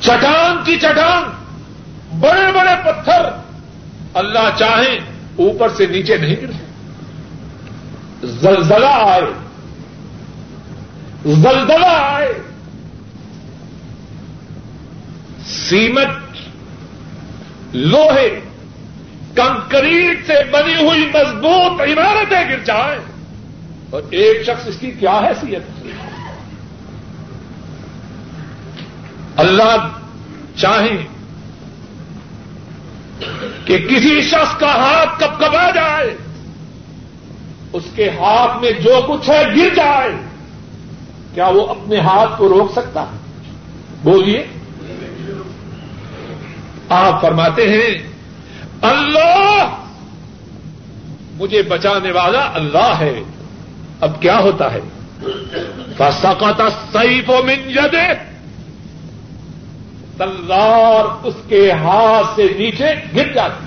[0.01, 1.23] چٹان کی چٹان،
[2.19, 3.29] بڑے بڑے پتھر
[4.13, 5.08] اللہ چاہیں
[5.39, 6.65] اوپر سے نیچے نہیں گرتے۔
[8.27, 9.21] زلزلہ آئے۔
[11.25, 12.33] زلزلہ آئے۔
[15.45, 16.37] سیمٹ
[17.73, 18.39] لوہے،
[19.35, 22.99] کنکریٹ سے بنی ہوئی مضبوط عمارتیں گر جائیں۔
[23.89, 25.61] اور ایک شخص اس کی کیا حیثیت
[29.35, 29.87] اللہ
[30.55, 31.07] چاہیں۔
[33.69, 36.17] کہ کسی شخص کا ہاتھ کب کب آ جائے،
[37.73, 40.11] اس کے ہاتھ میں جو کچھ ہے گر جائے،
[41.33, 43.17] کیا وہ اپنے ہاتھ کو روک سکتا ہے؟
[44.03, 44.45] بولیے۔
[46.89, 48.07] آپ فرماتے ہیں،
[48.81, 49.75] اللہ
[51.33, 53.23] مجھے بچانے والا اللہ ہے۔
[54.01, 54.79] اب کیا ہوتا ہے؟
[55.97, 58.28] فسقط سیف و من دے
[60.19, 63.65] تلوار اس کے ہاتھ سے نیچے گر جاتی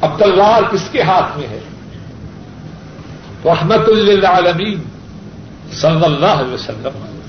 [0.00, 1.58] اب تلوار کس کے ہاتھ میں ہے؟
[3.44, 4.82] رحمت للعالمین
[5.72, 7.20] صلی اللہ علیہ وسلم۔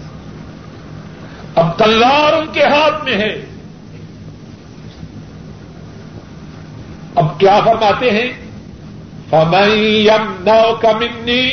[1.55, 3.45] اب تلوار ان کے ہاتھ میں ہے۔
[7.15, 8.45] اب کیا فرماتے ہیں؟
[9.31, 11.49] یم نو کمنی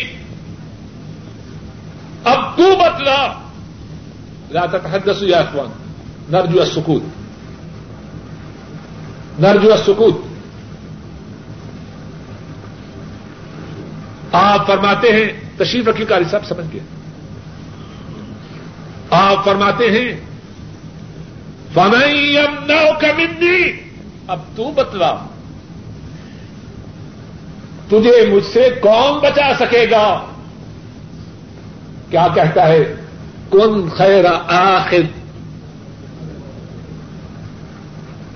[2.25, 3.42] اب تو بتلا۔
[4.53, 5.71] لا تتحدثوا يا اخوان
[6.31, 7.03] نرجو السكوت.
[9.38, 10.21] نرجو السكوت.
[14.33, 16.81] آپ فرماتے ہیں، تشریف رکھی کاری صاحب سمجھ گئے۔
[19.11, 20.21] آپ فرماتے ہیں
[21.75, 22.37] فنئی
[22.67, 23.73] نو کمندی
[24.27, 25.15] اب تو بتلا
[27.88, 30.25] تجھے مجھ سے کون بچا سکے گا؟
[32.11, 32.95] کیا کہتا ہے؟
[33.53, 35.01] کن خیر آخر؟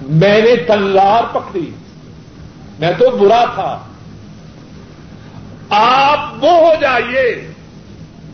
[0.03, 1.71] میں نے تلوار پکڑی۔
[2.79, 3.85] میں تو برا تھا۔
[5.71, 7.53] آپ وہ ہو جائیے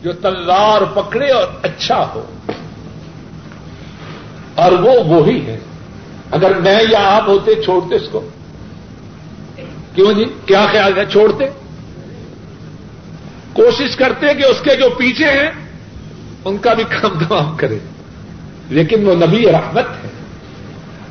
[0.03, 2.25] جو تلوار پکڑے اور اچھا ہو۔
[4.55, 5.59] اور وہ وہی ہے۔
[6.31, 8.29] اگر میں یا آپ ہوتے چھوڑتے اس کو۔
[9.95, 11.45] کیوں جی؟ کیا خیال ہے؟ چھوڑتے؟
[13.53, 15.62] کوشش کرتے کہ اس کے جو پیچھے ہیں
[16.45, 17.79] ان کا بھی کام تمام کرے۔
[18.69, 20.09] لیکن وہ نبی رحمت ہے۔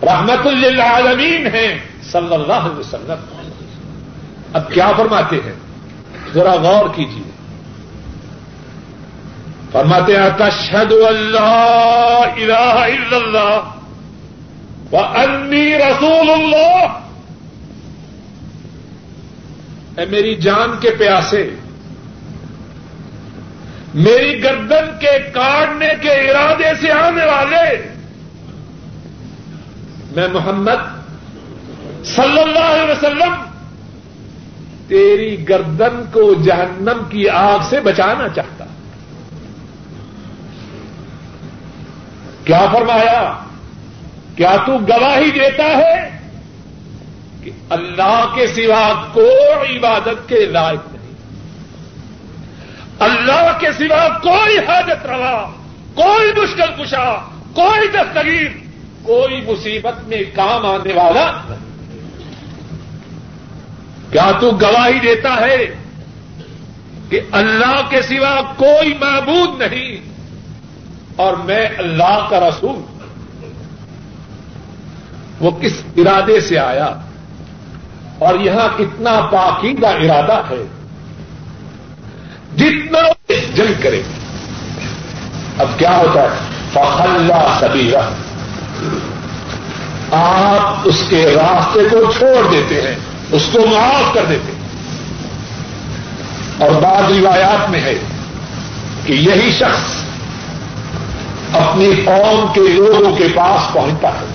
[0.03, 3.41] رحمت للعالمین ہے۔ صلی اللہ علیہ وسلم۔
[4.53, 5.53] اب کیا فرماتے ہیں؟
[6.35, 7.31] ذرا غور کیجیے۔
[9.73, 13.61] فرماتے ہیں تشہد اللہ الہ الا اللہ
[14.93, 16.99] و انی رسول اللہ
[19.99, 21.51] اے میری جان کے پیاسے
[23.95, 27.83] میری گردن کے کاٹنے کے ارادے سے آنے والے
[30.17, 30.91] میں محمد
[32.05, 33.35] صلی اللہ علیہ وسلم
[34.89, 38.65] تیری گردن کو جہنم کی آگ سے بچانا چاہتا
[42.45, 43.45] کیا فرمایا؟
[44.37, 46.21] کیا تو گواہی دیتا ہے
[47.45, 50.92] کہ اللہ کے سوا کوئی عبادت کے لائق
[53.03, 55.51] اللہ کے سوا کوئی حاجت روا،
[55.95, 57.15] کوئی مشکل کشا،
[57.55, 58.49] کوئی دستگیر،
[59.03, 61.55] کوئی مصیبت میں کام آنے والا
[64.11, 65.75] کیا تو گواہی دیتا ہے
[67.09, 70.13] کہ اللہ کے سوا کوئی معبود نہیں
[71.17, 72.77] اور میں اللہ کا رسول؟
[75.41, 76.91] وہ کس ارادے سے آیا؟
[78.19, 80.63] اور یہاں کتنا پاکیدہ ارادہ ہے۔
[82.57, 82.99] جتنا
[83.55, 84.03] جنگ کرے۔
[85.59, 86.29] اب کیا ہوتا ہے؟
[86.73, 87.97] فخلا سبھی
[90.13, 92.95] آپ اس کے راستے کو چھوڑ دیتے ہیں،
[93.33, 94.63] اس کو معاف کر دیتے ہیں۔
[96.59, 97.95] اور بعض روایات میں ہے
[99.07, 100.03] کہ یہی شخص
[101.53, 104.27] اپنی قوم کے لوگوں کے پاس پہنچتا ہے۔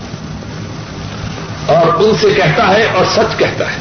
[1.65, 3.77] اور ان سے کہتا ہے اور سچ کہتا ہے،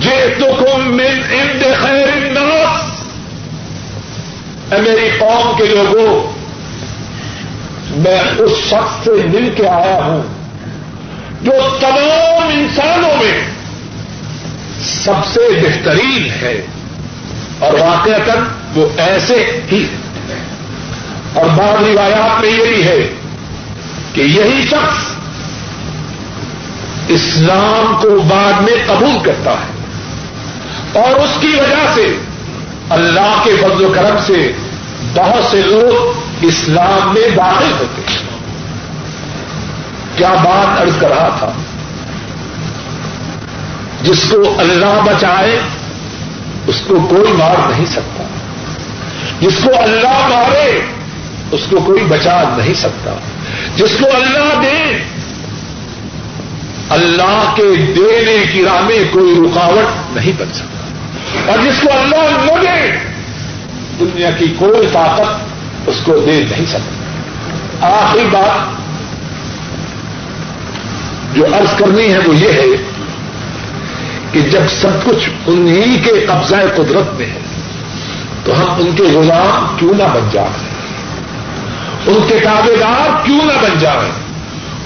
[0.00, 2.93] جے تو کم مل ان خیر الناس
[4.72, 6.32] اے میری قوم کے لوگوں،
[7.90, 10.22] میں اس شخص سے مل کے آیا ہوں
[11.42, 13.40] جو تمام انسانوں میں
[14.82, 16.66] سب سے بہترین ہے۔
[17.58, 18.30] اور واقع
[18.74, 19.86] وہ ایسے ہی
[21.34, 23.08] اور بعض روایات میں یہ بھی ہے
[24.12, 25.14] کہ یہی شخص
[27.08, 29.74] اسلام کو بعد میں قبول کرتا ہے
[31.00, 32.16] اور اس کی وجہ سے
[32.90, 34.52] اللہ کے فضل و کرم سے
[35.14, 38.18] بہت سے لوگ اسلام میں داخل ہوتے ہیں۔
[40.16, 41.52] کیا بات ارض کر رہا تھا؟
[44.02, 45.60] جس کو اللہ بچائے،
[46.66, 48.24] اس کو کوئی مار نہیں سکتا۔
[49.40, 50.80] جس کو اللہ مارے،
[51.50, 53.14] اس کو کوئی بچا نہیں سکتا۔
[53.76, 54.98] جس کو اللہ دے،
[56.90, 60.73] اللہ کے دینے کی راہ میں کوئی رکاوٹ نہیں بن سکتا۔
[61.46, 62.98] اور جس کو اللہ نہ دے،
[64.00, 65.44] دنیا کی کوئی طاقت
[65.88, 66.94] اس کو دے نہیں سکتی۔
[67.80, 68.84] آخری بات
[71.36, 72.84] جو عرض کرنی ہے وہ یہ ہے
[74.32, 77.40] کہ جب سب کچھ انہی کے قبضہ قدرت میں ہے،
[78.44, 80.74] تو ہم ان کے غلام کیوں نہ بن جائیں؟
[82.06, 84.10] ان کے تابے دار کیوں نہ بن جائیں؟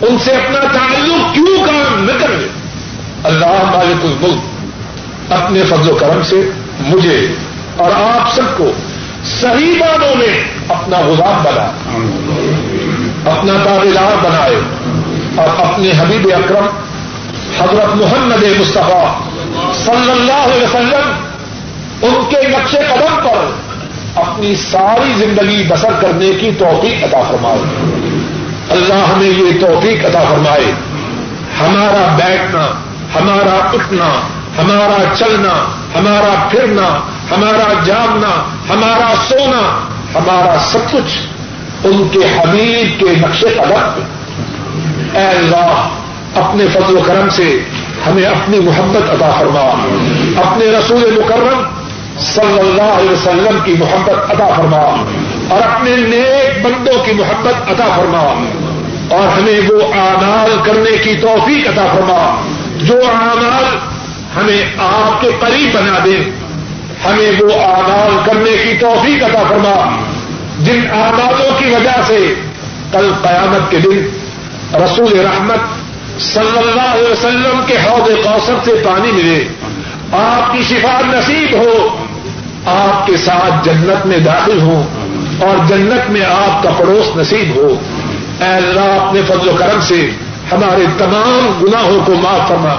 [0.01, 2.49] ان سے اپنا تعلق کیوں کام نہ کریں؟
[3.25, 4.58] اللہ مالک الملک
[5.31, 7.27] اپنے فضل و کرم سے مجھے
[7.77, 8.71] اور آپ سب کو
[9.25, 11.63] صحیح بانوں میں اپنا غلام بنا،
[13.31, 14.57] اپنا تابے دار بنائے
[15.35, 16.67] اور اپنے حبیب اکرم
[17.59, 19.21] حضرت محمد مصطفیٰ
[19.75, 21.13] صلی اللہ علیہ وسلم
[22.03, 23.51] ان کے نقش قدم پر
[24.15, 27.61] اپنی ساری زندگی بسر کرنے کی توفیق عطا فرمائے۔
[28.71, 30.73] اللہ ہمیں یہ توفیق عطا فرمائے۔
[31.61, 32.67] ہمارا بیٹھنا،
[33.21, 34.21] ہمارا اٹھنا
[34.59, 35.65] ہمارا چلنا،
[35.99, 37.01] ہمارا پھرنا،
[37.37, 38.45] ہمارا جاگنا،
[38.75, 39.81] ہمارا سونا،
[40.15, 41.19] ہمارا سب کچھ
[41.85, 44.03] ان کے حبیب کے نقش قدم
[45.15, 45.89] اے اللہ،
[46.35, 47.61] اپنے فضل و کرم سے
[48.07, 49.87] ہمیں اپنی محبت عطا فرما۔
[50.37, 51.63] اپنے رسول مکرم
[52.19, 55.05] صلی اللہ علیہ وسلم کی محبت عطا فرما۔
[55.49, 58.45] اور اپنے نیک بندوں کی محبت عطا فرما۔
[59.17, 62.41] اور ہمیں وہ آمال کرنے کی توفیق عطا فرما۔
[62.79, 63.79] جو آمال
[64.37, 66.17] ہمیں آپ کے قریب بنا دے۔
[67.05, 70.03] ہمیں وہ آمال کرنے کی توفیق عطا فرما۔
[70.59, 72.35] جن آمالوں کی وجہ سے
[72.93, 74.09] کل قیامت کے دن
[74.75, 75.59] رسول رحمت
[76.21, 79.45] صلی اللہ علیہ وسلم کے حوض کوثر سے پانی ملے۔
[80.13, 82.05] آپ کی شفا نصیب ہو۔
[82.67, 84.83] آپ کے ساتھ جنت میں داخل ہوں
[85.41, 87.75] اور جنت میں آپ کا پڑوس نصیب ہو۔
[88.41, 90.11] اے اللہ، اپنے فضل و کرم سے
[90.53, 92.75] ہمارے تمام گناہوں کو معاف فرما۔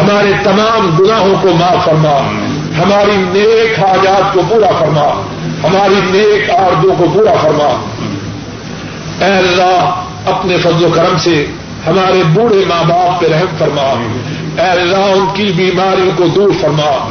[0.00, 2.18] ہمارے تمام گناہوں کو معاف فرما۔
[2.78, 5.22] ہماری نیک حاجات کو پورا فرما۔
[5.64, 7.84] ہماری نیک آردوں کو پورا فرما۔
[9.24, 11.46] اے اللہ، اپنے فضل و کرم سے
[11.86, 14.04] ہمارے بوڑھے ماں باپ پہ رحم فرما۔
[14.62, 17.08] اے اللہ، ان کی بیماریوں کو دور فرما۔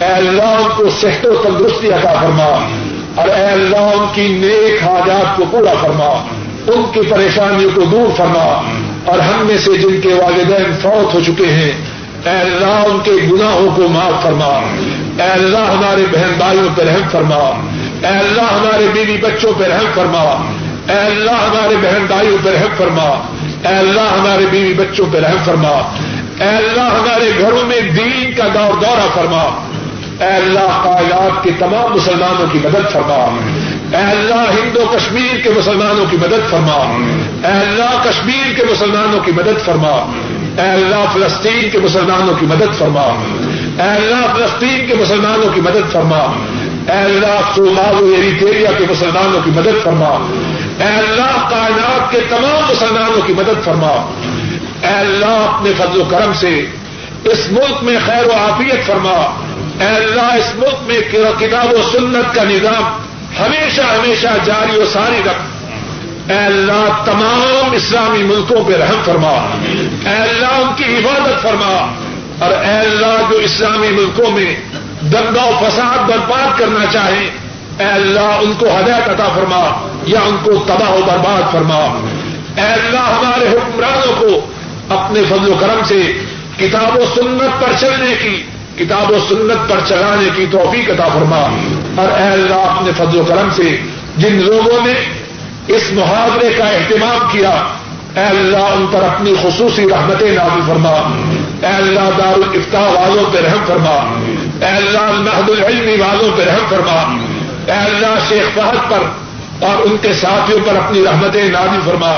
[0.00, 2.68] اے اللہ، ان کو صحت و تندرستی عطا فرما۔
[3.14, 6.26] اور اے اللہ، ان کی نیک حاجات کو پورا فرما۔
[6.66, 8.60] ان کی پریشانیوں کو دور فرما۔
[9.04, 11.72] اور ہم میں سے جن کے والدین فوت ہو چکے ہیں
[12.26, 14.60] اے اللہ، ان کے گناہوں کو معاف فرما۔
[15.24, 17.60] اے اللہ، ہمارے بہن بھائیوں پہ رحم فرما۔
[18.00, 20.52] اے اللہ، ہمارے بیوی بچوں پہ رحم فرما۔
[20.92, 23.08] اے اللہ، ہمارے بہن بھائیوں پہ رحم فرما۔
[23.68, 25.94] اے اللہ، ہمارے بیوی بچوں پہ رحم فرما۔
[26.40, 29.42] اے اللہ، ہمارے گھروں میں دین کا دور دورہ فرما۔
[30.20, 33.36] اے اللہ، کائنات کے تمام مسلمانوں کی مدد فرما۔
[33.96, 36.96] اے اللہ، ہندو کشمیر کے مسلمانوں کی مدد فرما۔
[37.48, 40.12] اے اللہ، کشمیر کے مسلمانوں کی مدد فرما۔
[40.58, 43.02] اے اللہ فلسطین کے مسلمانوں کی مدد فرما۔
[43.82, 46.18] اے اللہ فلسطین کے مسلمانوں کی مدد فرما۔
[46.92, 50.26] اے اللہ سومال ایریٹیریا کے مسلمانوں کی مدد فرما۔
[50.78, 54.10] اے اللہ کائنات کے تمام مسلمانوں کی مدد فرما۔
[54.82, 56.66] اے اللہ اپنے فضل و کرم سے
[57.24, 59.34] اس ملک میں خیر و عافیت فرما۔
[59.80, 61.00] اے اللہ اس ملک میں
[61.38, 62.82] کتاب و سنت کا نظام
[63.40, 65.55] ہمیشہ ہمیشہ جاری و ساری رکھ۔
[66.28, 69.56] اے اللہ، تمام اسلامی ملکوں پہ رحم فرما۔
[70.10, 71.94] اے اللہ، ان کی حفاظت فرما۔
[72.38, 74.56] اور اے اللہ، جو اسلامی ملکوں میں
[75.00, 77.30] دنگا و فساد برباد کرنا چاہیں
[77.78, 82.00] اے اللہ، ان کو ہدایت عطا فرما یا ان کو تباہ و برباد فرما۔
[82.56, 84.46] اے اللہ، ہمارے حکمرانوں کو
[84.94, 86.12] اپنے فضل و کرم سے
[86.58, 88.42] کتاب و سنت پر چلنے کی،
[88.84, 91.56] کتاب و سنت پر چلانے کی توفیق عطا فرما۔
[92.02, 93.78] اور اے اللہ، اپنے فضل و کرم سے
[94.16, 95.25] جن لوگوں نے
[95.74, 97.50] اس محاورے کا اہتمام کیا،
[98.16, 100.90] اے اللہ ان پر اپنی خصوصی رحمتیں نازل فرما،
[101.62, 103.96] اے اللہ دار الفتا والوں پہ رحم فرما،
[104.60, 107.00] اے اللہ المحد العلمی والوں پہ رحم فرما،
[107.66, 109.02] اے اللہ شیخ فہد پر
[109.66, 112.12] اور ان کے ساتھیوں پر اپنی رحمتیں نازل فرما،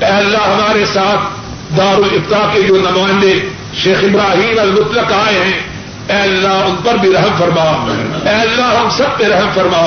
[0.00, 3.34] اے اللہ ہمارے ساتھ دار الفتا کے جو نمائندے
[3.82, 5.58] شیخ ابراہیم المطلق آئے ہیں،
[6.08, 7.70] اے اللہ ان پر بھی رحم فرما،
[8.24, 9.86] اے اللہ ہم سب پہ رحم فرما،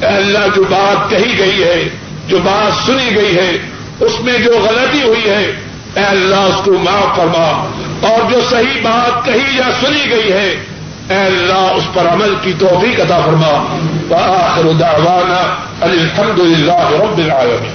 [0.00, 1.88] اے اللہ جو بات کہی گئی ہے
[2.28, 3.58] جو بات سنی گئی ہے،
[4.00, 5.52] اس میں جو غلطی ہوئی ہے،
[5.94, 7.70] اے اللہ، اس کو معاف فرما۔
[8.02, 10.64] اور جو صحیح بات کہی یا سنی گئی ہے،
[11.08, 13.76] اے اللہ، اس پر عمل کی توفیق عطا فرما۔
[14.10, 17.74] وآخر دعوانا الحمد للہ رب العالمین۔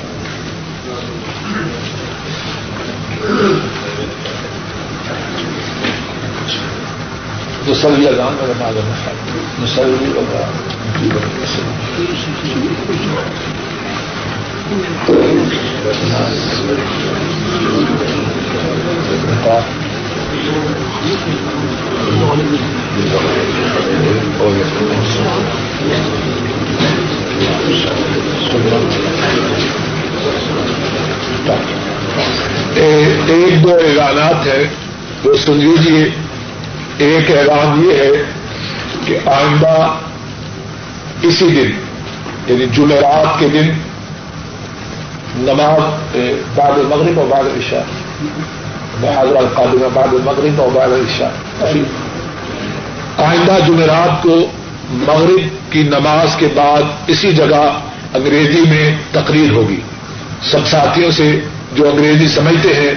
[7.67, 8.73] نسلی اذان اور بعد
[32.75, 34.65] ایک دو اعلانات ہیں۔
[35.23, 36.09] وہ سن لیجیے
[36.97, 38.23] ایک اعلان یہ ہے
[39.05, 39.95] کہ آئندہ
[41.21, 41.71] اسی دن
[42.47, 43.92] یعنی جمعرات کے دن
[45.37, 46.15] نماز
[46.55, 47.83] بعد المغرب اور بعد عشاء
[49.01, 51.29] بحاظر القادم بعد المغرب اور بعد عشاء
[53.17, 54.35] آئندہ جمعرات کو
[54.89, 57.79] مغرب کی نماز کے بعد اسی جگہ
[58.13, 59.79] انگریزی میں تقریر ہوگی۔
[60.41, 61.39] سب ساتھیوں سے
[61.73, 62.93] جو انگریزی سمجھتے ہیں،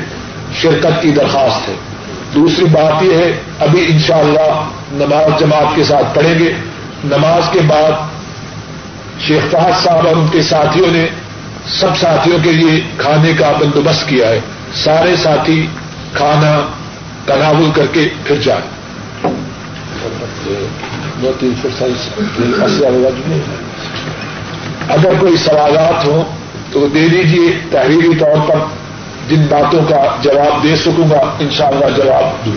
[0.55, 1.75] شرکت کی درخواست ہے۔
[2.35, 6.53] دوسری بات یہ ہے، ابھی انشاءاللہ نماز جماعت کے ساتھ پڑھیں گے۔
[7.05, 7.93] نماز کے بعد
[9.27, 11.07] شیخ فہد صاحب اور ان کے ساتھیوں نے
[11.69, 14.41] سب ساتھیوں کے لیے کھانے کا بندوبست کیا ہے۔
[14.75, 15.67] سارے ساتھی
[16.13, 16.67] کھانا
[17.25, 18.77] تناول کر کے پھر جائیں۔
[24.89, 26.25] اگر کوئی سوالات ہوں
[26.73, 28.55] تو دے دیجیے تحریری طور پر۔
[29.29, 32.53] جن باتوں کا جواب دے سکوں گا ان شاء اللہ جواب دوں۔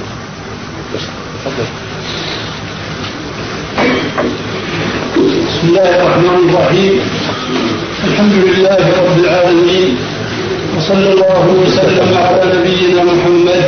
[5.13, 6.97] بسم الله الرحمن الرحيم
[8.07, 9.97] الحمد لله رب العالمين،
[10.77, 13.63] وصلى الله وسلم على نبينا محمد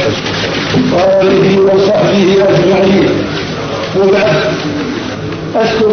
[0.93, 3.09] وآله وصحبه أجمعين.
[3.97, 4.43] وبعد،
[5.55, 5.91] أشكر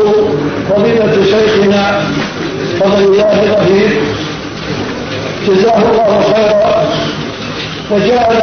[0.70, 2.02] فضيلة شيخنا
[2.80, 3.92] فضل الله الرحيم
[5.48, 6.88] جزاه الله خيرا،
[7.90, 8.42] وجعل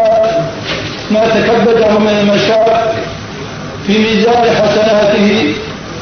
[1.12, 2.96] ما تكبده من المشاق
[3.88, 5.54] في ميزان حسناته،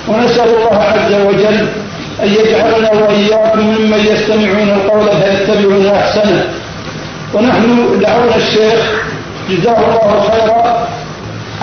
[0.07, 1.67] ونسأل الله عز وجل
[2.23, 6.43] أن يجعلنا وإياكم ممن يستمعون القول فيتبعون أحسنه.
[7.33, 8.79] ونحن دعونا الشيخ،
[9.49, 10.87] جزاه الله خيرا،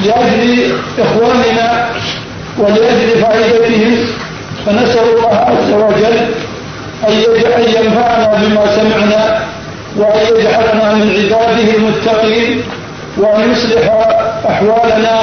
[0.04, 1.86] لأجل إخواننا
[2.58, 3.96] ولأجل فائدتهم،
[4.66, 6.16] فنسأل الله عز وجل
[7.08, 9.40] أن ينفعنا بما سمعنا،
[9.96, 12.62] وأن يجعلنا من عباده المتقين،
[13.18, 13.84] وأن يصلح
[14.50, 15.20] أحوالنا،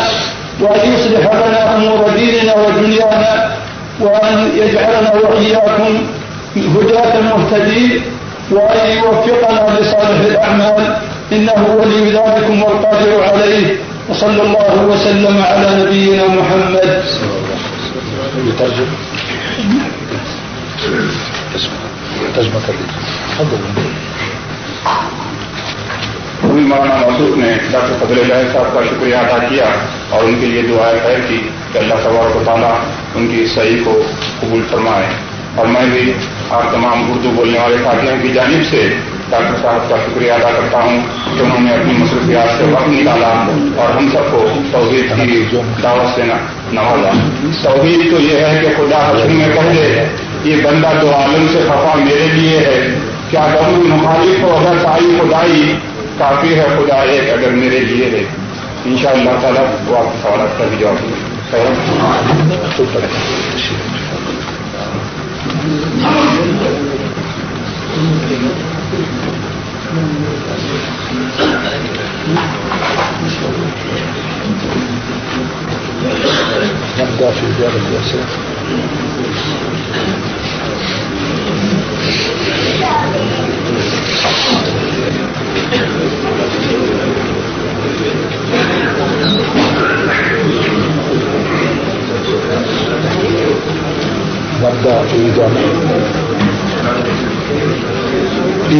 [0.61, 3.51] وأن يصلح لنا أمور ديننا ودنيانا
[3.99, 6.07] وأن يجعلنا وإياكم
[6.55, 8.01] هداة مهتدين
[8.51, 10.97] وأن يوفقنا لصالح الأعمال.
[11.31, 13.75] إنه ولي ذلكم والقادر عليه.
[14.09, 17.03] وصلى الله وسلم على نبينا محمد.
[26.61, 29.65] مولانا محسوس نے ڈاکٹر فضل اللہ صاحب کا شکریہ ادا کیا
[30.09, 31.41] اور ان کے لیے دعائیں خیر کی
[31.73, 32.77] کہ اللہ تبارک و تعالیٰ
[33.15, 34.01] ان کی صحیح کو
[34.39, 35.05] قبول فرمائے۔
[35.55, 36.13] اور میں بھی
[36.49, 38.89] آپ تمام اردو بولنے والے ساتھیوں کی جانب سے
[39.29, 40.99] ڈاکٹر صاحب کا شکریہ ادا کرتا ہوں
[41.37, 43.45] کہ انہوں نے اپنی مصروفیات سے وقت نکالا
[43.75, 45.45] اور ہم سب کو توحید کی
[45.83, 46.23] دعوت سے
[46.71, 47.09] نوازا۔
[47.63, 50.05] توحید تو یہ ہے کہ خدا حسن میں کہہ دے
[50.43, 52.99] یہ بندہ دو عالم سے خفا میرے لیے ہے۔
[53.29, 55.73] کیا ڈبل مخالف ہو اگر ساری خدائی
[56.17, 58.23] کافی ہے، خدا ایک اگر میرے لیے ہے۔
[58.85, 60.95] ان شاء اللہ تعالیٰ وہ آپ کے سوالات کا بھی جواب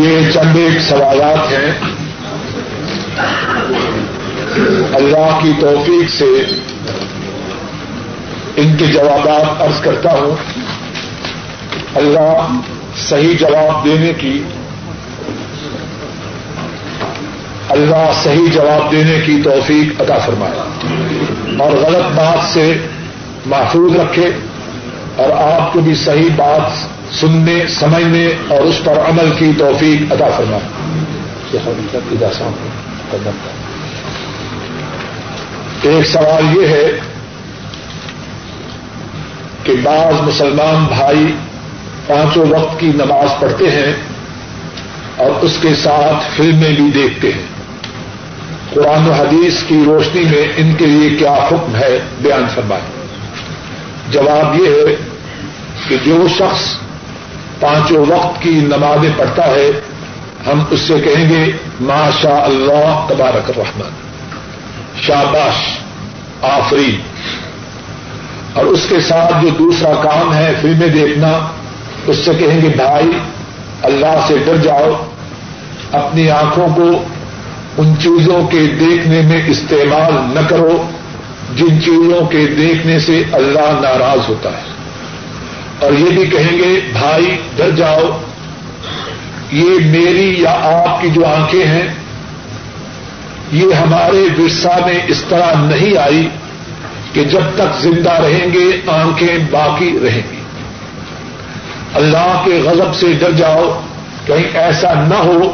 [0.08, 1.72] یہ چند ایک سوالات ہیں۔
[4.93, 6.60] اللہ کی توفیق سے
[8.55, 10.36] ان کے جوابات عرض کرتا ہوں۔
[11.95, 12.47] اللہ
[12.97, 14.43] صحیح جواب دینے کی،
[17.70, 20.60] اللہ صحیح جواب دینے کی توفیق عطا فرمائے۔
[21.60, 22.78] اور غلط بات سے
[23.45, 24.30] محفوظ رکھے
[25.16, 30.30] اور آپ کو بھی صحیح بات سننے، سمجھنے اور اس پر عمل کی توفیق ادا
[30.38, 30.58] فرما
[35.82, 36.91] ایک سوال یہ ہے
[39.64, 41.36] کہ بعض مسلمان بھائی
[42.08, 43.93] پانچوں وقت کی نماز پڑھتے ہیں
[45.16, 47.43] اور اس کے ساتھ فلمیں بھی دیکھتے ہیں۔
[48.74, 52.82] قرآن و حدیث کی روشنی میں ان کے لیے کیا حکم ہے بیان فرمائے۔
[54.12, 54.95] جواب یہ ہے
[55.88, 56.86] کہ جو شخص
[57.60, 59.72] پانچوں وقت کی نمازیں پڑھتا ہے،
[60.47, 63.89] ہم اس سے کہیں گے ما شاء اللہ تبارک الرحمن۔
[65.01, 65.80] شاباش،
[66.41, 66.97] آفری۔
[68.53, 71.47] اور اس کے ساتھ جو دوسرا کام ہے، فلمیں دیکھنا،
[72.08, 73.10] اس سے کہیں گے، بھائی،
[73.84, 75.05] اللہ سے ڈر جاؤ۔
[75.91, 77.03] اپنی آنکھوں کو
[77.78, 80.84] ان چیزوں کے دیکھنے میں استعمال نہ کرو،
[81.55, 84.76] جن چیزوں کے دیکھنے سے اللہ ناراض ہوتا ہے۔
[85.80, 88.21] اور یہ بھی کہیں گے، بھائی، ڈر جاؤ.
[89.51, 91.88] یہ میری یا آپ کی جو آنکھیں ہیں،
[93.51, 96.30] یہ ہمارے ورثہ میں اس طرح نہیں آئی
[97.13, 100.41] کہ جب تک زندہ رہیں گے، آنکھیں باقی رہیں گی۔
[101.93, 103.82] اللہ کے غضب سے ڈر جاؤ،
[104.25, 105.53] کہیں ایسا نہ ہو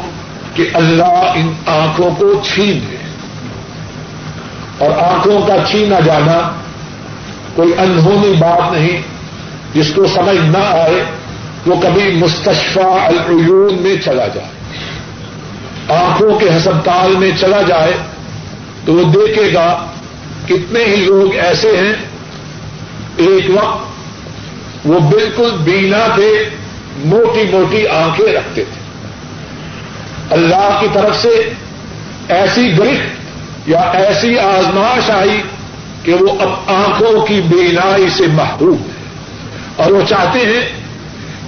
[0.54, 2.96] کہ اللہ ان آنکھوں کو چھین دے
[4.78, 6.50] اور آنکھوں کا چھینا جانا
[7.54, 9.13] کوئی انہونی بات نہیں
[9.74, 11.04] جس کو سمجھ نہ آئے
[11.66, 14.48] وہ کبھی مستشفہ العیون میں چلا جائے۔
[15.88, 17.92] آنکھوں کے ہسپتال میں چلا جائے
[18.84, 19.86] تو وہ دیکھے گا
[20.46, 21.92] کتنے ہی لوگ ایسے ہیں۔
[23.16, 23.84] ایک وقت
[24.84, 26.48] وہ بالکل بینا تھے،
[27.04, 28.84] موٹی موٹی آنکھیں رکھتے تھے۔
[30.30, 31.52] اللہ کی طرف سے
[32.28, 35.42] ایسی گرفت یا ایسی آزماش آئی
[36.02, 38.93] کہ وہ اب آنکھوں کی بینائی سے محروم ہے۔
[39.76, 40.70] اور وہ چاہتے ہیں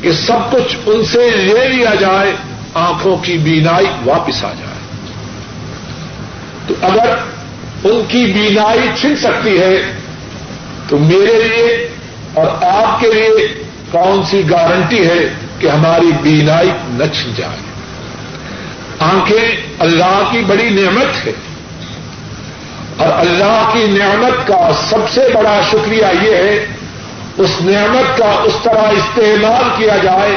[0.03, 2.33] کہ سب کچھ ان سے لے لیا جائے،
[2.75, 4.77] آنکھوں کی بینائی واپس آ جائے۔
[6.67, 7.15] تو اگر
[7.85, 9.93] ان کی بینائی چھن سکتی ہے،
[10.89, 11.89] تو میرے لیے
[12.35, 17.57] اور آپ کے لیے کون سی گارنٹی ہے کہ ہماری بینائی نہ چھن جائے؟
[18.99, 21.33] آنکھیں اللہ کی بڑی نعمت ہے۔
[22.97, 26.67] اور اللہ کی نعمت کا سب سے بڑا شکریہ یہ ہے
[27.39, 30.37] اس نعمت کا اس طرح استعمال کیا جائے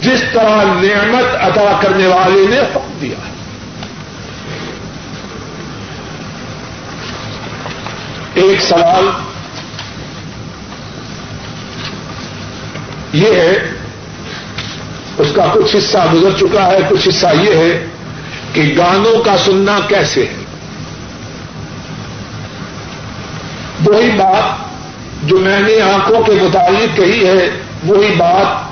[0.00, 3.32] جس طرح نعمت ادا کرنے والے نے حکم دیا ہے۔
[8.34, 9.10] ایک سوال
[13.12, 13.70] یہ ہے،
[15.18, 17.86] اس کا کچھ حصہ گزر چکا ہے، کچھ حصہ یہ ہے
[18.52, 20.34] کہ گانوں کا سننا کیسے ہے۔
[23.84, 24.69] وہی بات
[25.22, 27.50] جو میں نے آنکھوں کے متعلق کہی ہے،
[27.86, 28.70] وہی بات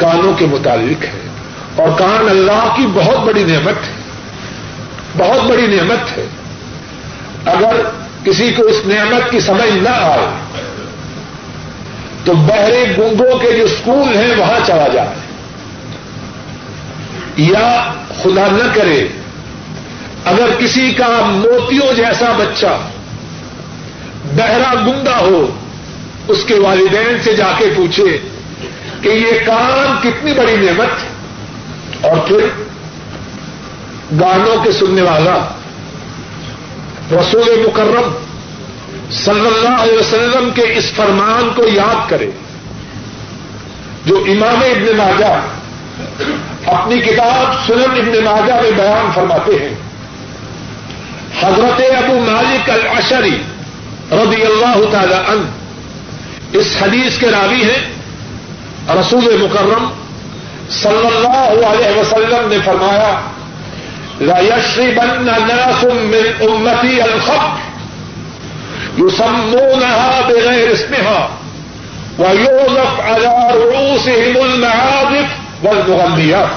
[0.00, 1.28] کانوں کے متعلق ہے۔
[1.76, 3.92] اور کان اللہ کی بہت بڑی نعمت ہے۔
[5.18, 6.26] بہت بڑی نعمت ہے۔
[7.44, 7.76] اگر
[8.24, 10.26] کسی کو اس نعمت کی سمجھ نہ آئے،
[12.24, 15.08] تو بہرے گنگوں کے جو اسکول ہیں، وہاں چلا جائے۔
[17.36, 19.08] یا خدا نہ کرے،
[20.24, 22.78] اگر کسی کا موتیوں جیسا بچہ
[24.36, 25.54] بہرا گنگا ہو
[26.28, 28.16] اس کے والدین سے جا کے پوچھے
[29.02, 32.46] کہ یہ کام کتنی بڑی نعمت اور پھر
[34.20, 35.36] گانوں کے سننے والا،
[37.12, 38.12] رسول مکرم
[39.14, 42.30] صلی اللہ علیہ وسلم کے اس فرمان کو یاد کرے،
[44.06, 45.34] جو امام ابن ماجہ
[46.70, 49.74] اپنی کتاب سنن ابن ماجہ میں بیان فرماتے ہیں۔
[51.40, 53.36] حضرت ابو مالک الاشری
[54.12, 55.55] رضی اللہ تعالی عنہ
[56.52, 57.82] اس حدیث کے راوی ہیں
[58.98, 59.88] رسول مکرم
[60.70, 63.14] صلی اللہ علیہ وسلم نے فرمایا،
[64.20, 67.64] لا يشربن ناس من امتی الخط
[68.98, 71.28] يسمونها بغير اسمها
[72.18, 75.28] ويوظف على رؤوسهم المعادف
[75.62, 76.50] والمغنيات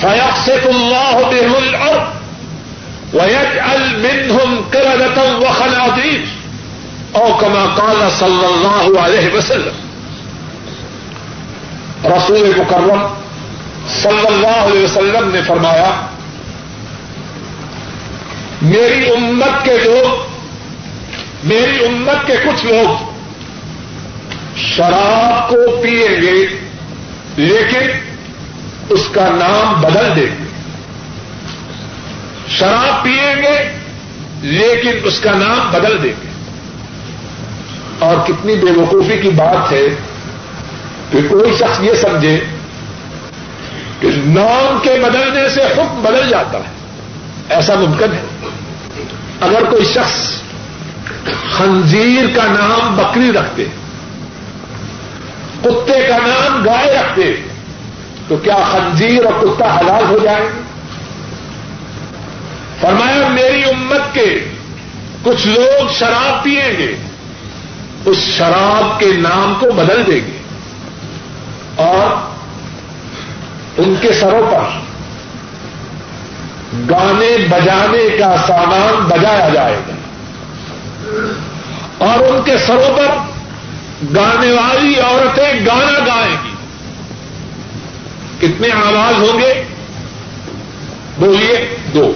[0.00, 2.06] فيخسف الله بهم الارض
[3.14, 6.26] ويجعل منهم قردة وخنادير
[7.16, 9.76] او كما قال صلى الله عليه وسلم.
[12.04, 13.06] رسول مکرم
[14.02, 15.90] صلی اللہ علیہ وسلم نے فرمایا،
[18.62, 20.26] میری امت کے لوگ،
[21.44, 23.04] میری امت کے کچھ لوگ
[24.56, 26.46] شراب کو پیئیں گے،
[27.36, 27.90] لیکن
[28.90, 30.44] اس کا نام بدل دیں گے.
[32.48, 33.56] شراب پیئیں گے،
[34.42, 36.25] لیکن اس کا نام بدل دیں گے.
[37.98, 39.88] اور کتنی بے وقوفی کی بات ہے
[41.10, 42.40] کہ کوئی شخص یہ سمجھے
[44.00, 46.76] کہ نام کے بدلنے سے حکم بدل جاتا ہے۔
[47.48, 48.22] ایسا ممکن ہے۔
[49.40, 50.42] اگر کوئی شخص
[51.52, 53.64] خنزیر کا نام بکری رکھتے،
[55.62, 57.36] کتے کا نام گائے رکھتے،
[58.28, 60.48] تو کیا خنزیر اور کتا حلال ہو جائیں
[62.80, 64.48] فرمایا، میری امت کے
[65.22, 67.05] کچھ لوگ شراب پیئیں گے۔
[68.06, 70.38] اس شراب کے نام کو بدل دیں گے
[71.76, 72.16] اور
[73.76, 74.76] ان کے سروں پر
[76.90, 79.94] گانے بجانے کا سامان بجایا جائے گا
[82.06, 83.16] اور ان کے سروں پر
[84.14, 86.54] گانے والی عورتیں گانا گائیں گی
[88.38, 89.52] کتنے آواز ہوں گے
[91.18, 92.12] بولیے دو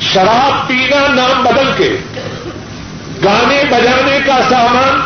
[0.00, 1.96] شراب پینا نام بدل کے
[3.24, 5.00] گانے بجانے کا سامان،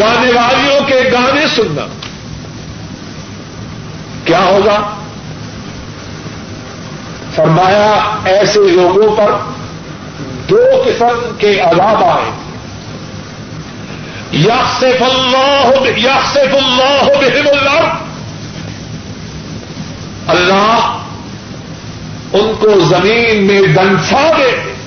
[0.00, 1.86] گانے والیوں کے گانے سننا۔
[4.24, 4.94] کیا ہوگا؟
[7.34, 9.30] فرمایا، ایسے لوگوں پر
[10.50, 12.30] دو قسم کے عذاب آئے۔
[14.32, 17.92] یکسف اللہ یکسف اللہ بہم اللہ
[20.28, 20.98] اللہ
[22.32, 24.77] ان کو زمین میں دنسا دے۔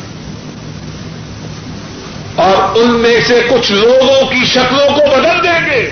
[2.36, 5.90] اور ان میں سے کچھ لوگوں کی شکلوں کو بدل دیں گے۔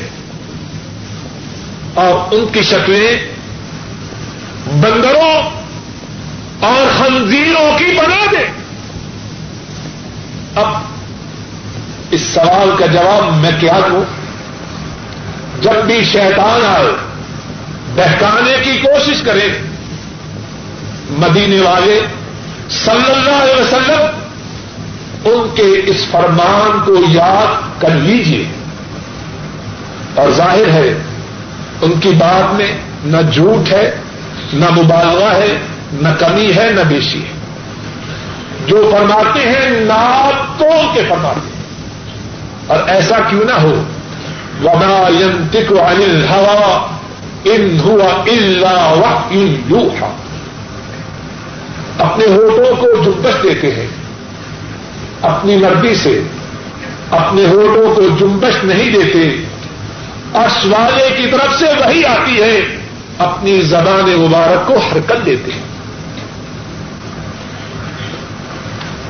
[1.94, 3.12] اور ان کی شکلیں
[4.82, 5.50] بندروں
[6.60, 8.52] اور خنزیروں کی بنا دیں۔
[10.56, 10.74] اب
[12.12, 14.04] اس سوال کا جواب میں کیا دوں؟
[15.62, 16.96] جب بھی شیطان آئے،
[17.96, 19.48] بہکانے کی کوشش کرے
[21.10, 22.02] مدینے والے
[22.70, 24.29] صلی اللہ علیہ وسلم
[25.26, 28.46] ان کے اس فرمان کو یاد کر لیجیے
[30.16, 30.94] اور ظاہر ہے،
[31.82, 33.92] ان کی بات میں نہ جھوٹ ہے،
[34.54, 35.58] نہ مبالغہ ہے،
[35.94, 37.40] نہ کمی ہے، نہ بیشی ہے۔
[38.68, 41.64] جو فرماتے ہیں ناپ توڑ کے فرماتے ہیں۔
[42.68, 43.84] اور ایسا کیوں نہ ہو۔
[44.64, 46.76] وما ينطق عن الهوى
[47.52, 50.12] ان هو الا وحي يوحى۔
[51.98, 53.88] اپنے ہوٹوں کو جمبش دیتے ہیں۔
[55.22, 56.22] اپنی مرضی سے
[57.12, 59.46] اپنے ہوٹوں کو جمبش نہیں دیتے
[60.66, 62.62] والے کی طرف سے وہی آتی ہے،
[63.18, 65.62] اپنی زبان مبارک کو حرکت دیتے ہیں۔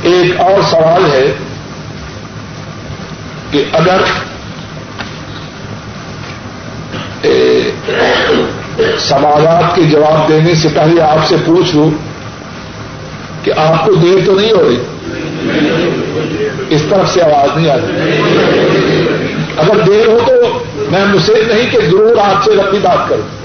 [0.03, 1.33] ایک اور سوال ہے
[3.51, 4.01] کہ اگر
[8.99, 11.91] سوالات کے جواب دینے سے پہلے آپ سے پوچھ لوں
[13.43, 14.98] کہ آپ کو دیر تو نہیں ہو رہی؟
[16.69, 17.91] اس طرف سے آواز نہیں آتی۔
[19.57, 23.39] اگر دیر ہو تو میں مجھے نہیں کہ ضرور آپ سے لمبی بات کروں۔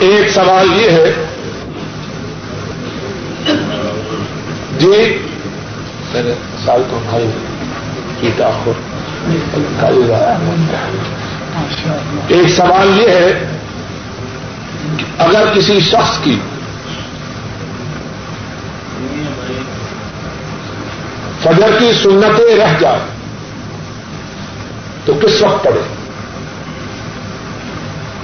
[0.00, 1.12] ایک سوال یہ ہے
[4.78, 5.18] جی
[6.64, 7.26] سال تو بھائی
[12.28, 13.57] ایک سوال یہ ہے
[15.18, 16.38] اگر کسی شخص کی
[21.42, 23.00] فجر کی سنتیں رہ جائیں،
[25.04, 25.80] تو کس وقت پڑے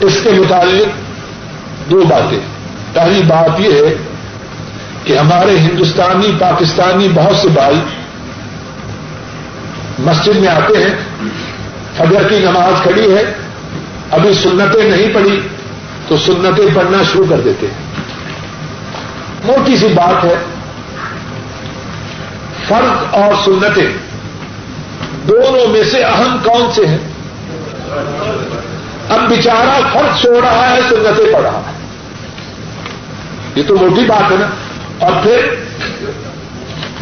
[0.00, 0.88] اس کے متعلق
[1.90, 2.38] دو باتیں۔
[2.92, 3.94] پہلی بات یہ ہے
[5.04, 7.80] کہ ہمارے ہندوستانی، پاکستانی بہت سے بھائی
[9.98, 10.94] مسجد میں آتے ہیں،
[11.96, 13.34] فجر کی نماز کھڑی ہے،
[14.10, 15.40] ابھی سنتیں نہیں پڑی
[16.08, 17.94] تو سنتیں پڑھنا شروع کر دیتے ہیں۔
[19.44, 20.34] موٹی سی بات ہے،
[22.68, 23.86] فرض اور سنتیں
[25.28, 26.98] دونوں میں سے اہم کون سے ہیں؟
[29.08, 31.72] اب بیچارہ فرض چھوڑ رہا ہے، سنتیں پڑھ رہا ہے۔
[33.54, 34.46] یہ تو موٹی بات ہے نا۔
[34.98, 35.54] اور پھر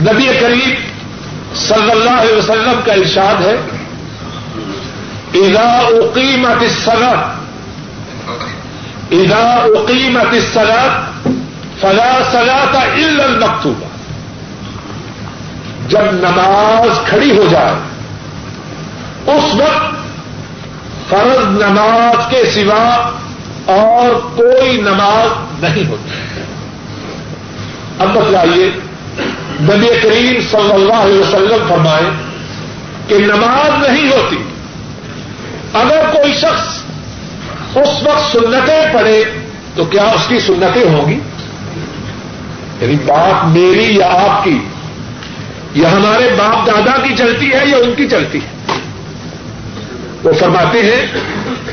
[0.00, 0.74] نبی کریم
[1.54, 3.56] صلی اللہ علیہ وسلم کا ارشاد ہے،
[5.34, 7.41] اذا اقیمت الصلاة
[9.12, 11.04] اذا اقیمت الصلاة
[11.80, 13.86] فلا صلاة الا المکتوبہ۔
[15.88, 17.74] جب نماز کھڑی ہو جائے،
[19.26, 19.92] اس وقت
[21.08, 23.10] فرض نماز کے سوا
[23.66, 26.10] اور کوئی نماز نہیں ہوتی۔
[27.98, 28.70] اب بتلائیے،
[29.60, 32.10] نبی کریم صلی اللہ علیہ وسلم فرمائے
[33.08, 34.36] کہ نماز نہیں ہوتی۔
[35.74, 36.81] اگر کوئی شخص
[37.74, 39.24] اس وقت سنتیں پڑھے
[39.74, 41.20] تو کیا اس کی سنتیں ہوں گی
[42.80, 44.58] یعنی بات میری یا آپ کی؟
[45.74, 48.78] یا ہمارے باپ دادا کی چلتی ہے یا ان کی چلتی ہے؟
[50.24, 51.06] وہ فرماتے ہیں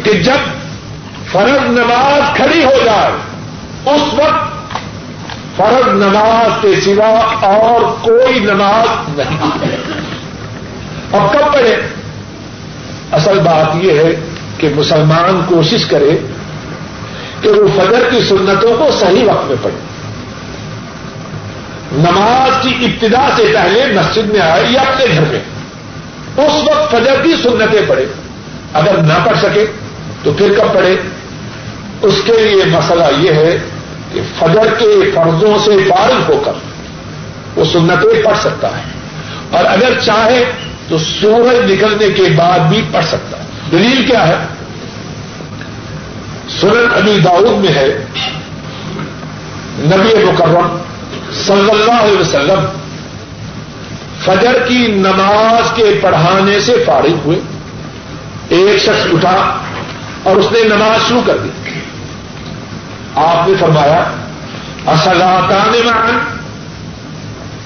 [0.04, 0.38] کہ جب
[1.32, 3.12] فرض نماز کھڑی ہو جائے،
[3.86, 4.70] اس وقت
[5.56, 9.38] فرض نماز کے سوا اور کوئی نماز نہیں۔
[11.14, 11.76] اب کب پڑھے
[13.12, 14.16] اصل بات یہ ہے
[14.60, 16.18] کہ مسلمان کوشش کرے
[17.42, 19.78] کہ وہ فجر کی سنتوں کو صحیح وقت میں پڑھے۔
[21.92, 25.40] نماز کی ابتدا سے پہلے مسجد میں آئے یا اپنے گھر میں۔
[26.46, 28.06] اس وقت فجر کی سنتیں پڑھے۔
[28.74, 29.66] اگر نہ پڑھ سکے
[30.24, 30.96] تو پھر کب پڑھے؟
[32.02, 33.58] اس کے لیے مسئلہ یہ ہے
[34.14, 36.52] کہ فجر کے فرضوں سے فارغ ہو کر
[37.56, 38.84] وہ سنتیں پڑھ سکتا ہے۔
[39.52, 40.44] اور اگر چاہے
[40.88, 43.39] تو سورج نکلنے کے بعد بھی پڑھ سکتا ہے۔
[43.72, 44.38] دلیل کیا ہے؟
[46.50, 47.88] سورج علی داؤد میں ہے،
[49.80, 50.78] نبی مکرم
[51.46, 52.66] صلی اللہ علیہ وسلم
[54.26, 57.40] فجر کی نماز کے پڑھانے سے فارغ ہوئے،
[58.50, 59.36] ایک شخص اٹھا
[60.24, 61.50] اور اس نے نماز شروع کر دی۔
[63.16, 64.04] آپ نے فرمایا
[64.88, 66.18] اصلاطان مان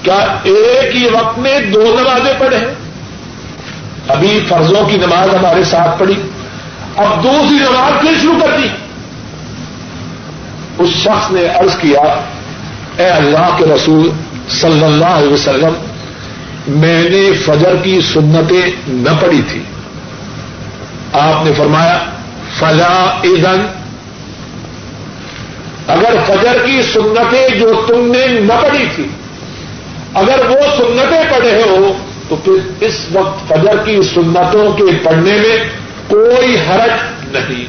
[0.02, 2.58] کیا ایک ہی وقت میں دو نمازیں پڑھے
[4.08, 6.14] ابھی فرضوں کی نماز ہمارے ساتھ پڑھی،
[6.96, 8.68] اب دوسری نماز پھر شروع کر دی۔
[10.78, 12.00] اس شخص نے عرض کیا،
[12.96, 14.10] اے اللہ کے رسول
[14.48, 15.72] صلی اللہ علیہ وسلم،
[16.66, 19.62] میں نے فجر کی سنتیں نہ پڑھی تھی۔
[21.12, 21.98] آپ نے فرمایا
[22.58, 23.66] فضا ایزن
[25.88, 29.06] اگر فجر کی سنتیں جو تم نے نہ پڑھی تھی،
[30.14, 31.92] اگر وہ سنتیں پڑھے ہو
[32.28, 35.56] تو پھر اس وقت فجر کی سنتوں کے پڑھنے میں
[36.06, 36.90] کوئی حرج
[37.36, 37.64] نہیں۔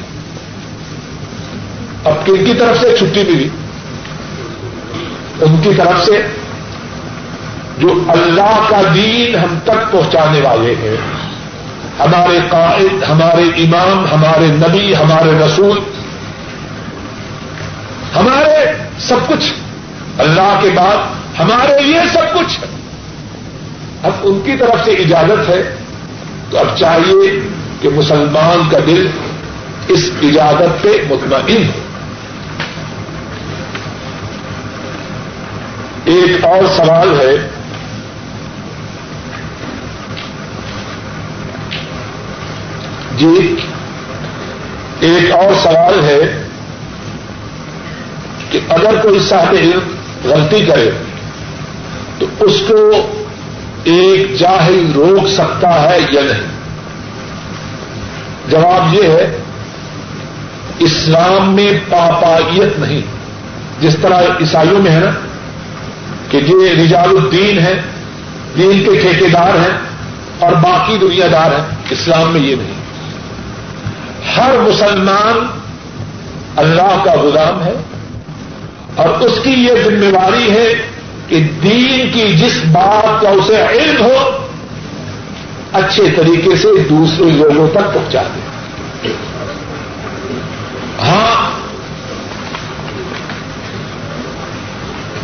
[2.04, 3.48] اب کن کی طرف سے چھٹی ملی؟
[5.40, 6.26] ان کی طرف سے
[7.78, 10.96] جو اللہ کا دین ہم تک پہنچانے والے ہیں۔
[11.98, 15.78] ہمارے قائد، ہمارے امام، ہمارے نبی، ہمارے رسول،
[18.16, 19.52] ہمارے سب کچھ۔
[20.18, 20.96] اللہ کے بعد
[21.38, 22.76] ہمارے لیے سب کچھ۔ ہے
[24.02, 25.76] اب ان کی طرف سے اجازت ہے،
[26.50, 27.40] تو اب چاہیے
[27.80, 29.06] کہ مسلمان کا دل
[29.88, 31.80] اس اجازت پہ مطمئن ہو۔
[36.04, 37.48] ایک اور سوال ہے
[43.16, 43.56] جی
[45.00, 46.42] ایک اور سوال ہے
[48.50, 49.78] کہ اگر کوئی صاحب علم
[50.24, 50.90] غلطی کرے،
[52.18, 52.76] تو اس کو
[53.86, 56.46] ایک جاہل روک سکتا ہے یا نہیں؟
[58.48, 59.38] جواب یہ ہے،
[60.78, 63.00] اسلام میں پاپائیت نہیں۔
[63.80, 65.10] جس طرح عیسائیوں میں ہے نا،
[66.30, 67.80] کہ یہ رجال الدین ہے
[68.56, 69.78] دین کے ٹھیکیدار ہیں
[70.38, 72.72] اور باقی دنیا دار ہیں، اسلام میں یہ نہیں۔
[74.36, 75.46] ہر مسلمان
[76.56, 77.72] اللہ کا غلام ہے
[78.94, 80.74] اور اس کی یہ ذمہ داری ہے
[81.28, 84.46] کہ دین کی جس بات کا اسے علم ہو،
[85.72, 88.40] اچھے طریقے سے دوسرے لوگوں تک پہنچا دے
[91.02, 91.50] ہاں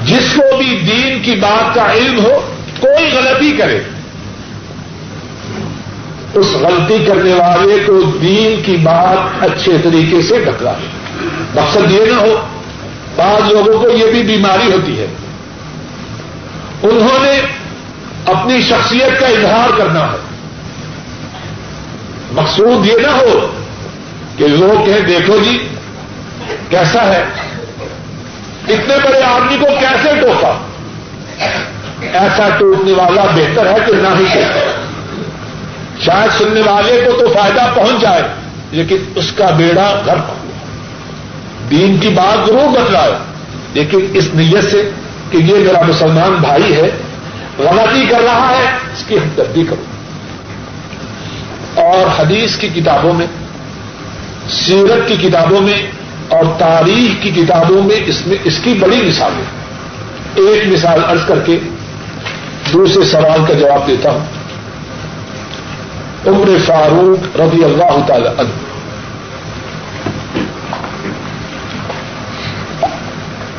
[0.04, 2.40] جس کو بھی دین کی بات کا علم ہو،
[2.80, 3.80] کوئی غلطی کرے۔
[6.34, 10.72] اس غلطی کرنے والے کو دین کی بات اچھے طریقے سے ڈکلا
[11.54, 12.46] مقصد یہ نہ ہو،
[13.16, 15.06] بعض لوگوں کو یہ بھی بیماری ہوتی ہے۔
[16.82, 17.40] انہوں نے
[18.26, 20.18] اپنی شخصیت کا اظہار کرنا ہے۔
[22.32, 23.46] مقصود یہ نہ ہو
[24.36, 25.58] کہ لوگ کہیں دیکھو جی
[26.68, 27.22] کیسا ہے؟
[28.68, 30.52] اتنے بڑے آدمی کو کیسے ٹوکا؟
[32.12, 34.26] ایسا ٹوکنے والا بہتر ہے کہ نہ ہی
[36.04, 38.22] شاید سننے والے کو تو فائدہ پہنچ جائے،
[38.70, 40.18] لیکن اس کا بیڑا گھر
[41.70, 43.12] دین کی بات ضرور بتلائے،
[43.74, 44.90] لیکن اس نیت سے
[45.32, 46.90] کہ یہ میرا مسلمان بھائی ہے
[47.58, 49.84] غلطی کر رہا ہے، اس کی ہمدردی کروں
[51.74, 53.26] اور حدیث کی کتابوں میں،
[54.50, 55.82] سیرت کی کتابوں میں،
[56.28, 59.44] اور تاریخ کی کتابوں میں اس میں، اس کی بڑی مثال ہے۔
[60.34, 61.58] ایک مثال ارض کر کے
[62.72, 64.20] دوسرے سوال کا جواب دیتا ہوں۔
[66.26, 68.48] عمر فاروق رضی اللہ تعالی عنہ۔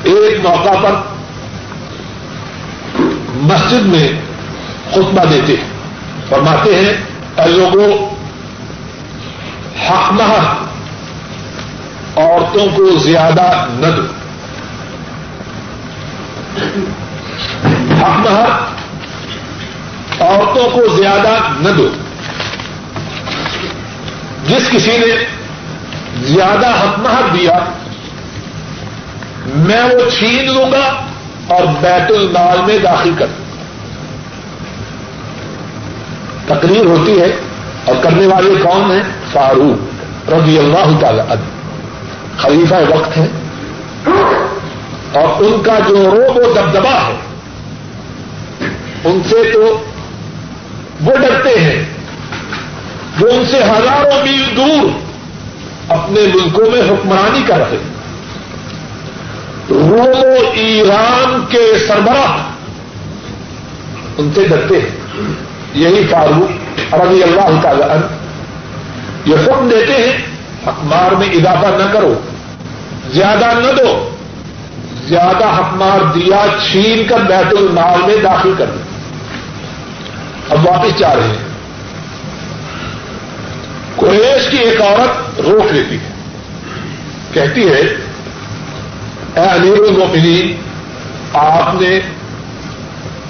[0.04, 1.13] ایک موقع پر
[3.44, 4.12] مسجد میں
[4.92, 5.70] خطبہ دیتے ہیں،
[6.30, 6.94] فرماتے ہیں،
[7.42, 8.16] اے لوگوں
[9.90, 10.64] حق محق
[12.20, 14.02] عورتوں کو زیادہ نہ دو۔
[18.02, 18.62] حق محق
[20.22, 21.90] عورتوں کو زیادہ نہ دو۔
[24.48, 25.26] جس کسی نے
[26.22, 27.60] زیادہ حق محق دیا،
[29.46, 31.03] میں وہ چھین لوں گا
[31.48, 33.26] اور بیت المال میں داخل کر
[36.48, 37.36] تقریر ہوتی ہے
[37.86, 41.42] اور کرنے والے کون ہیں؟ فاروق رضی اللہ تعالی عنہ۔
[42.38, 43.26] خلیفہ وقت ہے۔
[45.14, 47.18] اور ان کا جو روب و دبدبا ہے،
[49.04, 49.84] ان سے تو
[51.02, 51.86] وہ ڈرتے ہیں۔
[53.20, 54.90] جو ان سے ہزاروں میل دور
[55.90, 57.93] اپنے ملکوں میں حکمرانی کر رہے روم
[59.70, 60.02] و
[60.54, 62.38] ایران کے سربراہ
[64.18, 65.04] ان سے ڈرتے ہیں۔
[65.74, 68.06] یہی فاروق رضی اللہ تعالی عنہ
[69.26, 70.18] یہ حکم دیتے ہیں
[70.66, 72.20] اخبار میں اضافہ نہ کرو،
[73.14, 74.10] زیادہ نہ دو،
[75.08, 78.80] زیادہ حکمار دیا چھین کر بیت المال میں داخل کر دو۔
[80.50, 81.54] اب واپس جا رہے ہیں۔
[83.96, 86.10] قریش کی ایک عورت روک لیتی ہے،
[87.34, 87.82] کہتی ہے
[89.36, 90.56] اے امیر المؤمنین،
[91.34, 92.00] آپ نے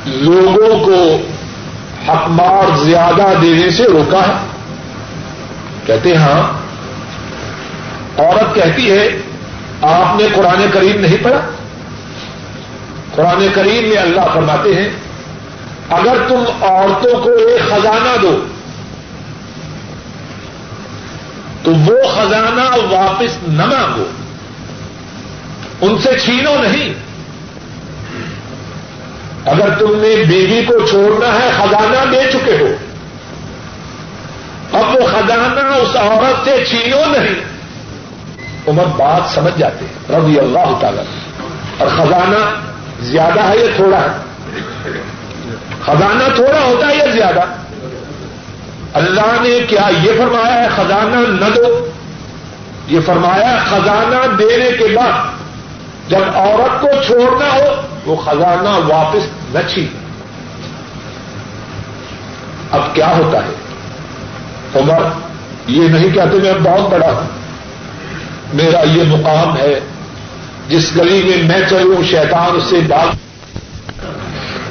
[0.05, 1.21] لوگوں کو
[2.11, 4.47] حکمار زیادہ دینے سے روکا ہے۔
[5.85, 6.63] کہتے ہیں ہاں۔
[8.17, 9.17] عورت کہتی ہے،
[9.81, 11.41] آپ نے قرآن کریم نہیں پڑھا؟
[13.11, 14.89] قرآن کریم میں اللہ فرماتے ہیں،
[15.89, 18.45] اگر تم عورتوں کو ایک خزانہ دو،
[21.63, 24.03] تو وہ خزانہ واپس نہ مانگو۔
[25.81, 26.93] ان سے چھینو نہیں۔
[29.45, 32.67] اگر تم نے بیوی کو چھوڑنا ہے، خزانہ دے چکے ہو۔
[34.77, 37.53] اب وہ خزانہ اس عورت سے چھینو نہیں۔
[38.67, 41.01] عمر بات سمجھ جاتے رضی اللہ تعالی۔
[41.77, 42.55] اور خزانہ
[43.01, 44.07] زیادہ ہے یا تھوڑا ہے؟
[45.85, 47.41] خزانہ تھوڑا ہوتا ہے یا زیادہ؟
[48.93, 51.89] اللہ نے کیا یہ فرمایا ہے، خزانہ نہ دو۔
[52.87, 55.32] یہ فرمایا خزانہ دینے کے بعد۔
[56.07, 59.59] جب عورت کو چھوڑنا ہو، وہ خزانہ واپس نہ
[62.71, 63.51] اب کیا ہوتا ہے؟
[64.79, 65.05] عمر،
[65.67, 67.27] یہ نہیں کہتے میں بہت بڑا ہوں۔
[68.53, 69.79] میرا یہ مقام ہے،
[70.69, 73.15] جس گلی میں میں چلوں، شیطان سے بات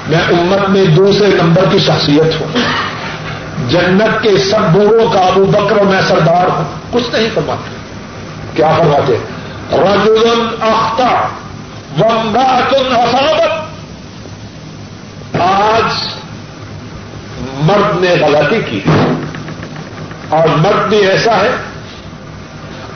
[0.08, 2.58] میں امت میں دوسرے نمبر کی شخصیت ہوں۔
[3.68, 7.76] جنت کے سب بوروں کا ابو بکر میں سردار ہوں۔ کچھ نہیں فرماتے۔
[8.54, 9.16] کیا فرماتے؟
[9.72, 11.28] رجل اختہ
[12.02, 13.62] ومباتن حسابت
[15.40, 16.06] آج
[17.52, 18.80] مرد نے غلطی کی۔
[20.28, 21.50] اور مرد بھی ایسا ہے۔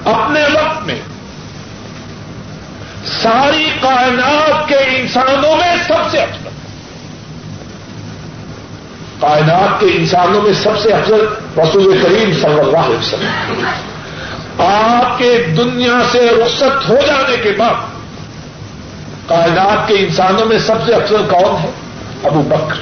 [0.05, 1.01] اپنے وقت میں
[3.23, 6.49] ساری کائنات کے انسانوں میں سب سے افضل
[9.21, 11.27] کائنات کے انسانوں میں سب سے افضل
[11.59, 13.57] رسول کریم صلی اللہ علیہ وسلم۔
[14.59, 17.75] آپ کے دنیا سے رخصت ہو جانے کے بعد
[19.29, 21.71] کائنات کے انسانوں میں سب سے افضل کون ہے؟
[22.25, 22.77] ابو بکر۔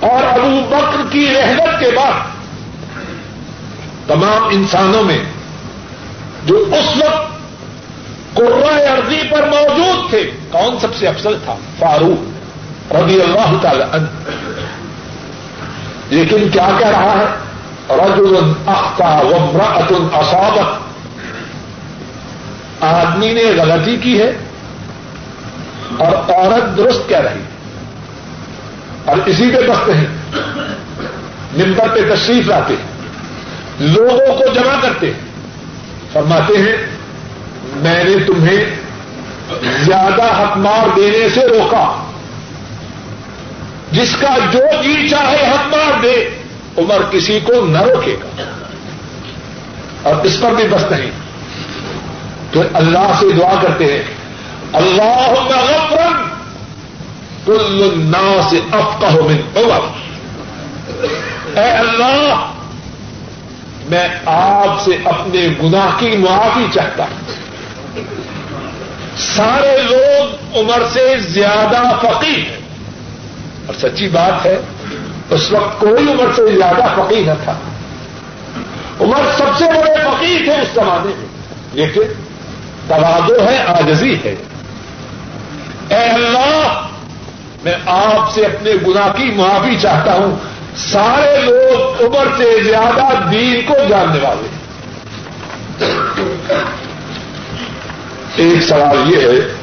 [0.00, 2.12] اور ابو بکر کی رحمت کے بعد
[4.06, 5.18] تمام انسانوں میں
[6.44, 7.28] جو اس وقت
[8.34, 14.06] قرآن عرضی پر موجود تھے، کون سب سے افضل تھا؟ فاروق رضی اللہ تعالی عنہ۔
[16.10, 17.26] لیکن کیا کہہ رہا ہے؟
[17.90, 20.88] رجل اختا ومرأت اصابت
[22.80, 24.32] آدمی نے غلطی کی ہے
[25.98, 27.40] اور عورت درست کہہ رہی
[29.04, 30.06] اور اسی پہ بستے ہیں
[31.56, 32.98] ممبر پہ تشریف لاتے ہیں۔
[33.80, 35.20] لوگوں کو جمع کرتے ہیں۔
[36.12, 36.76] فرماتے ہیں،
[37.62, 38.64] میں نے تمہیں
[39.62, 42.10] زیادہ حق مار دینے سے روکا۔
[43.92, 46.37] جس کا جو جی چاہے حق مار دے۔
[46.78, 48.42] عمر کسی کو نہ روکے گا۔
[50.02, 51.10] اور اس پر بھی بس نہیں۔
[52.50, 54.02] تو اللہ سے دعا کرتے ہیں
[54.72, 56.28] اللہ غفرن
[57.44, 59.80] کل الناس افقہ من عمر۔
[61.58, 62.52] اے اللہ،
[63.88, 67.32] میں آپ سے اپنے گناہ کی معافی چاہتا ہوں۔
[69.18, 72.58] سارے لوگ عمر سے زیادہ فقیر ہیں۔
[73.66, 74.60] اور سچی بات ہے
[75.30, 77.54] اس وقت کوئی عمر سے زیادہ فقیر نہ تھا۔
[79.00, 81.26] عمر سب سے بڑے فقیر تھے اس زمانے میں۔
[81.72, 82.02] لیکن
[82.88, 84.34] توادو ہے، آجزی ہے۔
[85.88, 86.86] اے اللہ،
[87.64, 93.60] میں آپ سے اپنے گناہ کی معافی چاہتا ہوں۔ سارے لوگ عمر سے زیادہ دین
[93.66, 94.48] کو جاننے والے
[98.36, 99.57] ایک سوال یہ ہے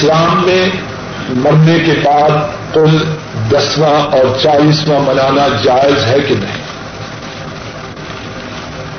[0.00, 0.68] اسلام میں
[1.28, 2.30] مرنے کے بعد
[2.74, 2.98] کل
[3.52, 6.60] دسواں اور چالیسواں منانا جائز ہے کہ نہیں؟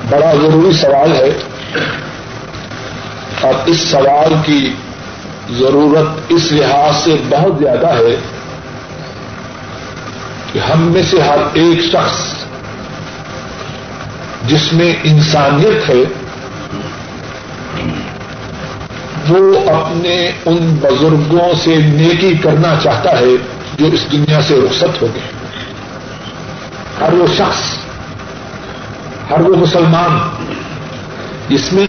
[0.09, 1.37] بڑا ضروری سوال ہے۔
[3.41, 4.73] اور اس سوال کی
[5.49, 8.15] ضرورت اس لحاظ سے بہت زیادہ ہے
[10.53, 12.33] کہ ہم میں سے ہر ایک شخص
[14.47, 16.20] جس میں انسانیت ہے
[19.29, 23.35] وہ اپنے ان بزرگوں سے نیکی کرنا چاہتا ہے
[23.79, 25.21] جو اس دنیا سے رخصت ہو گئے۔
[27.01, 27.77] ہر وہ شخص،
[29.31, 30.45] ہر وہ مسلمان
[31.49, 31.87] اس میں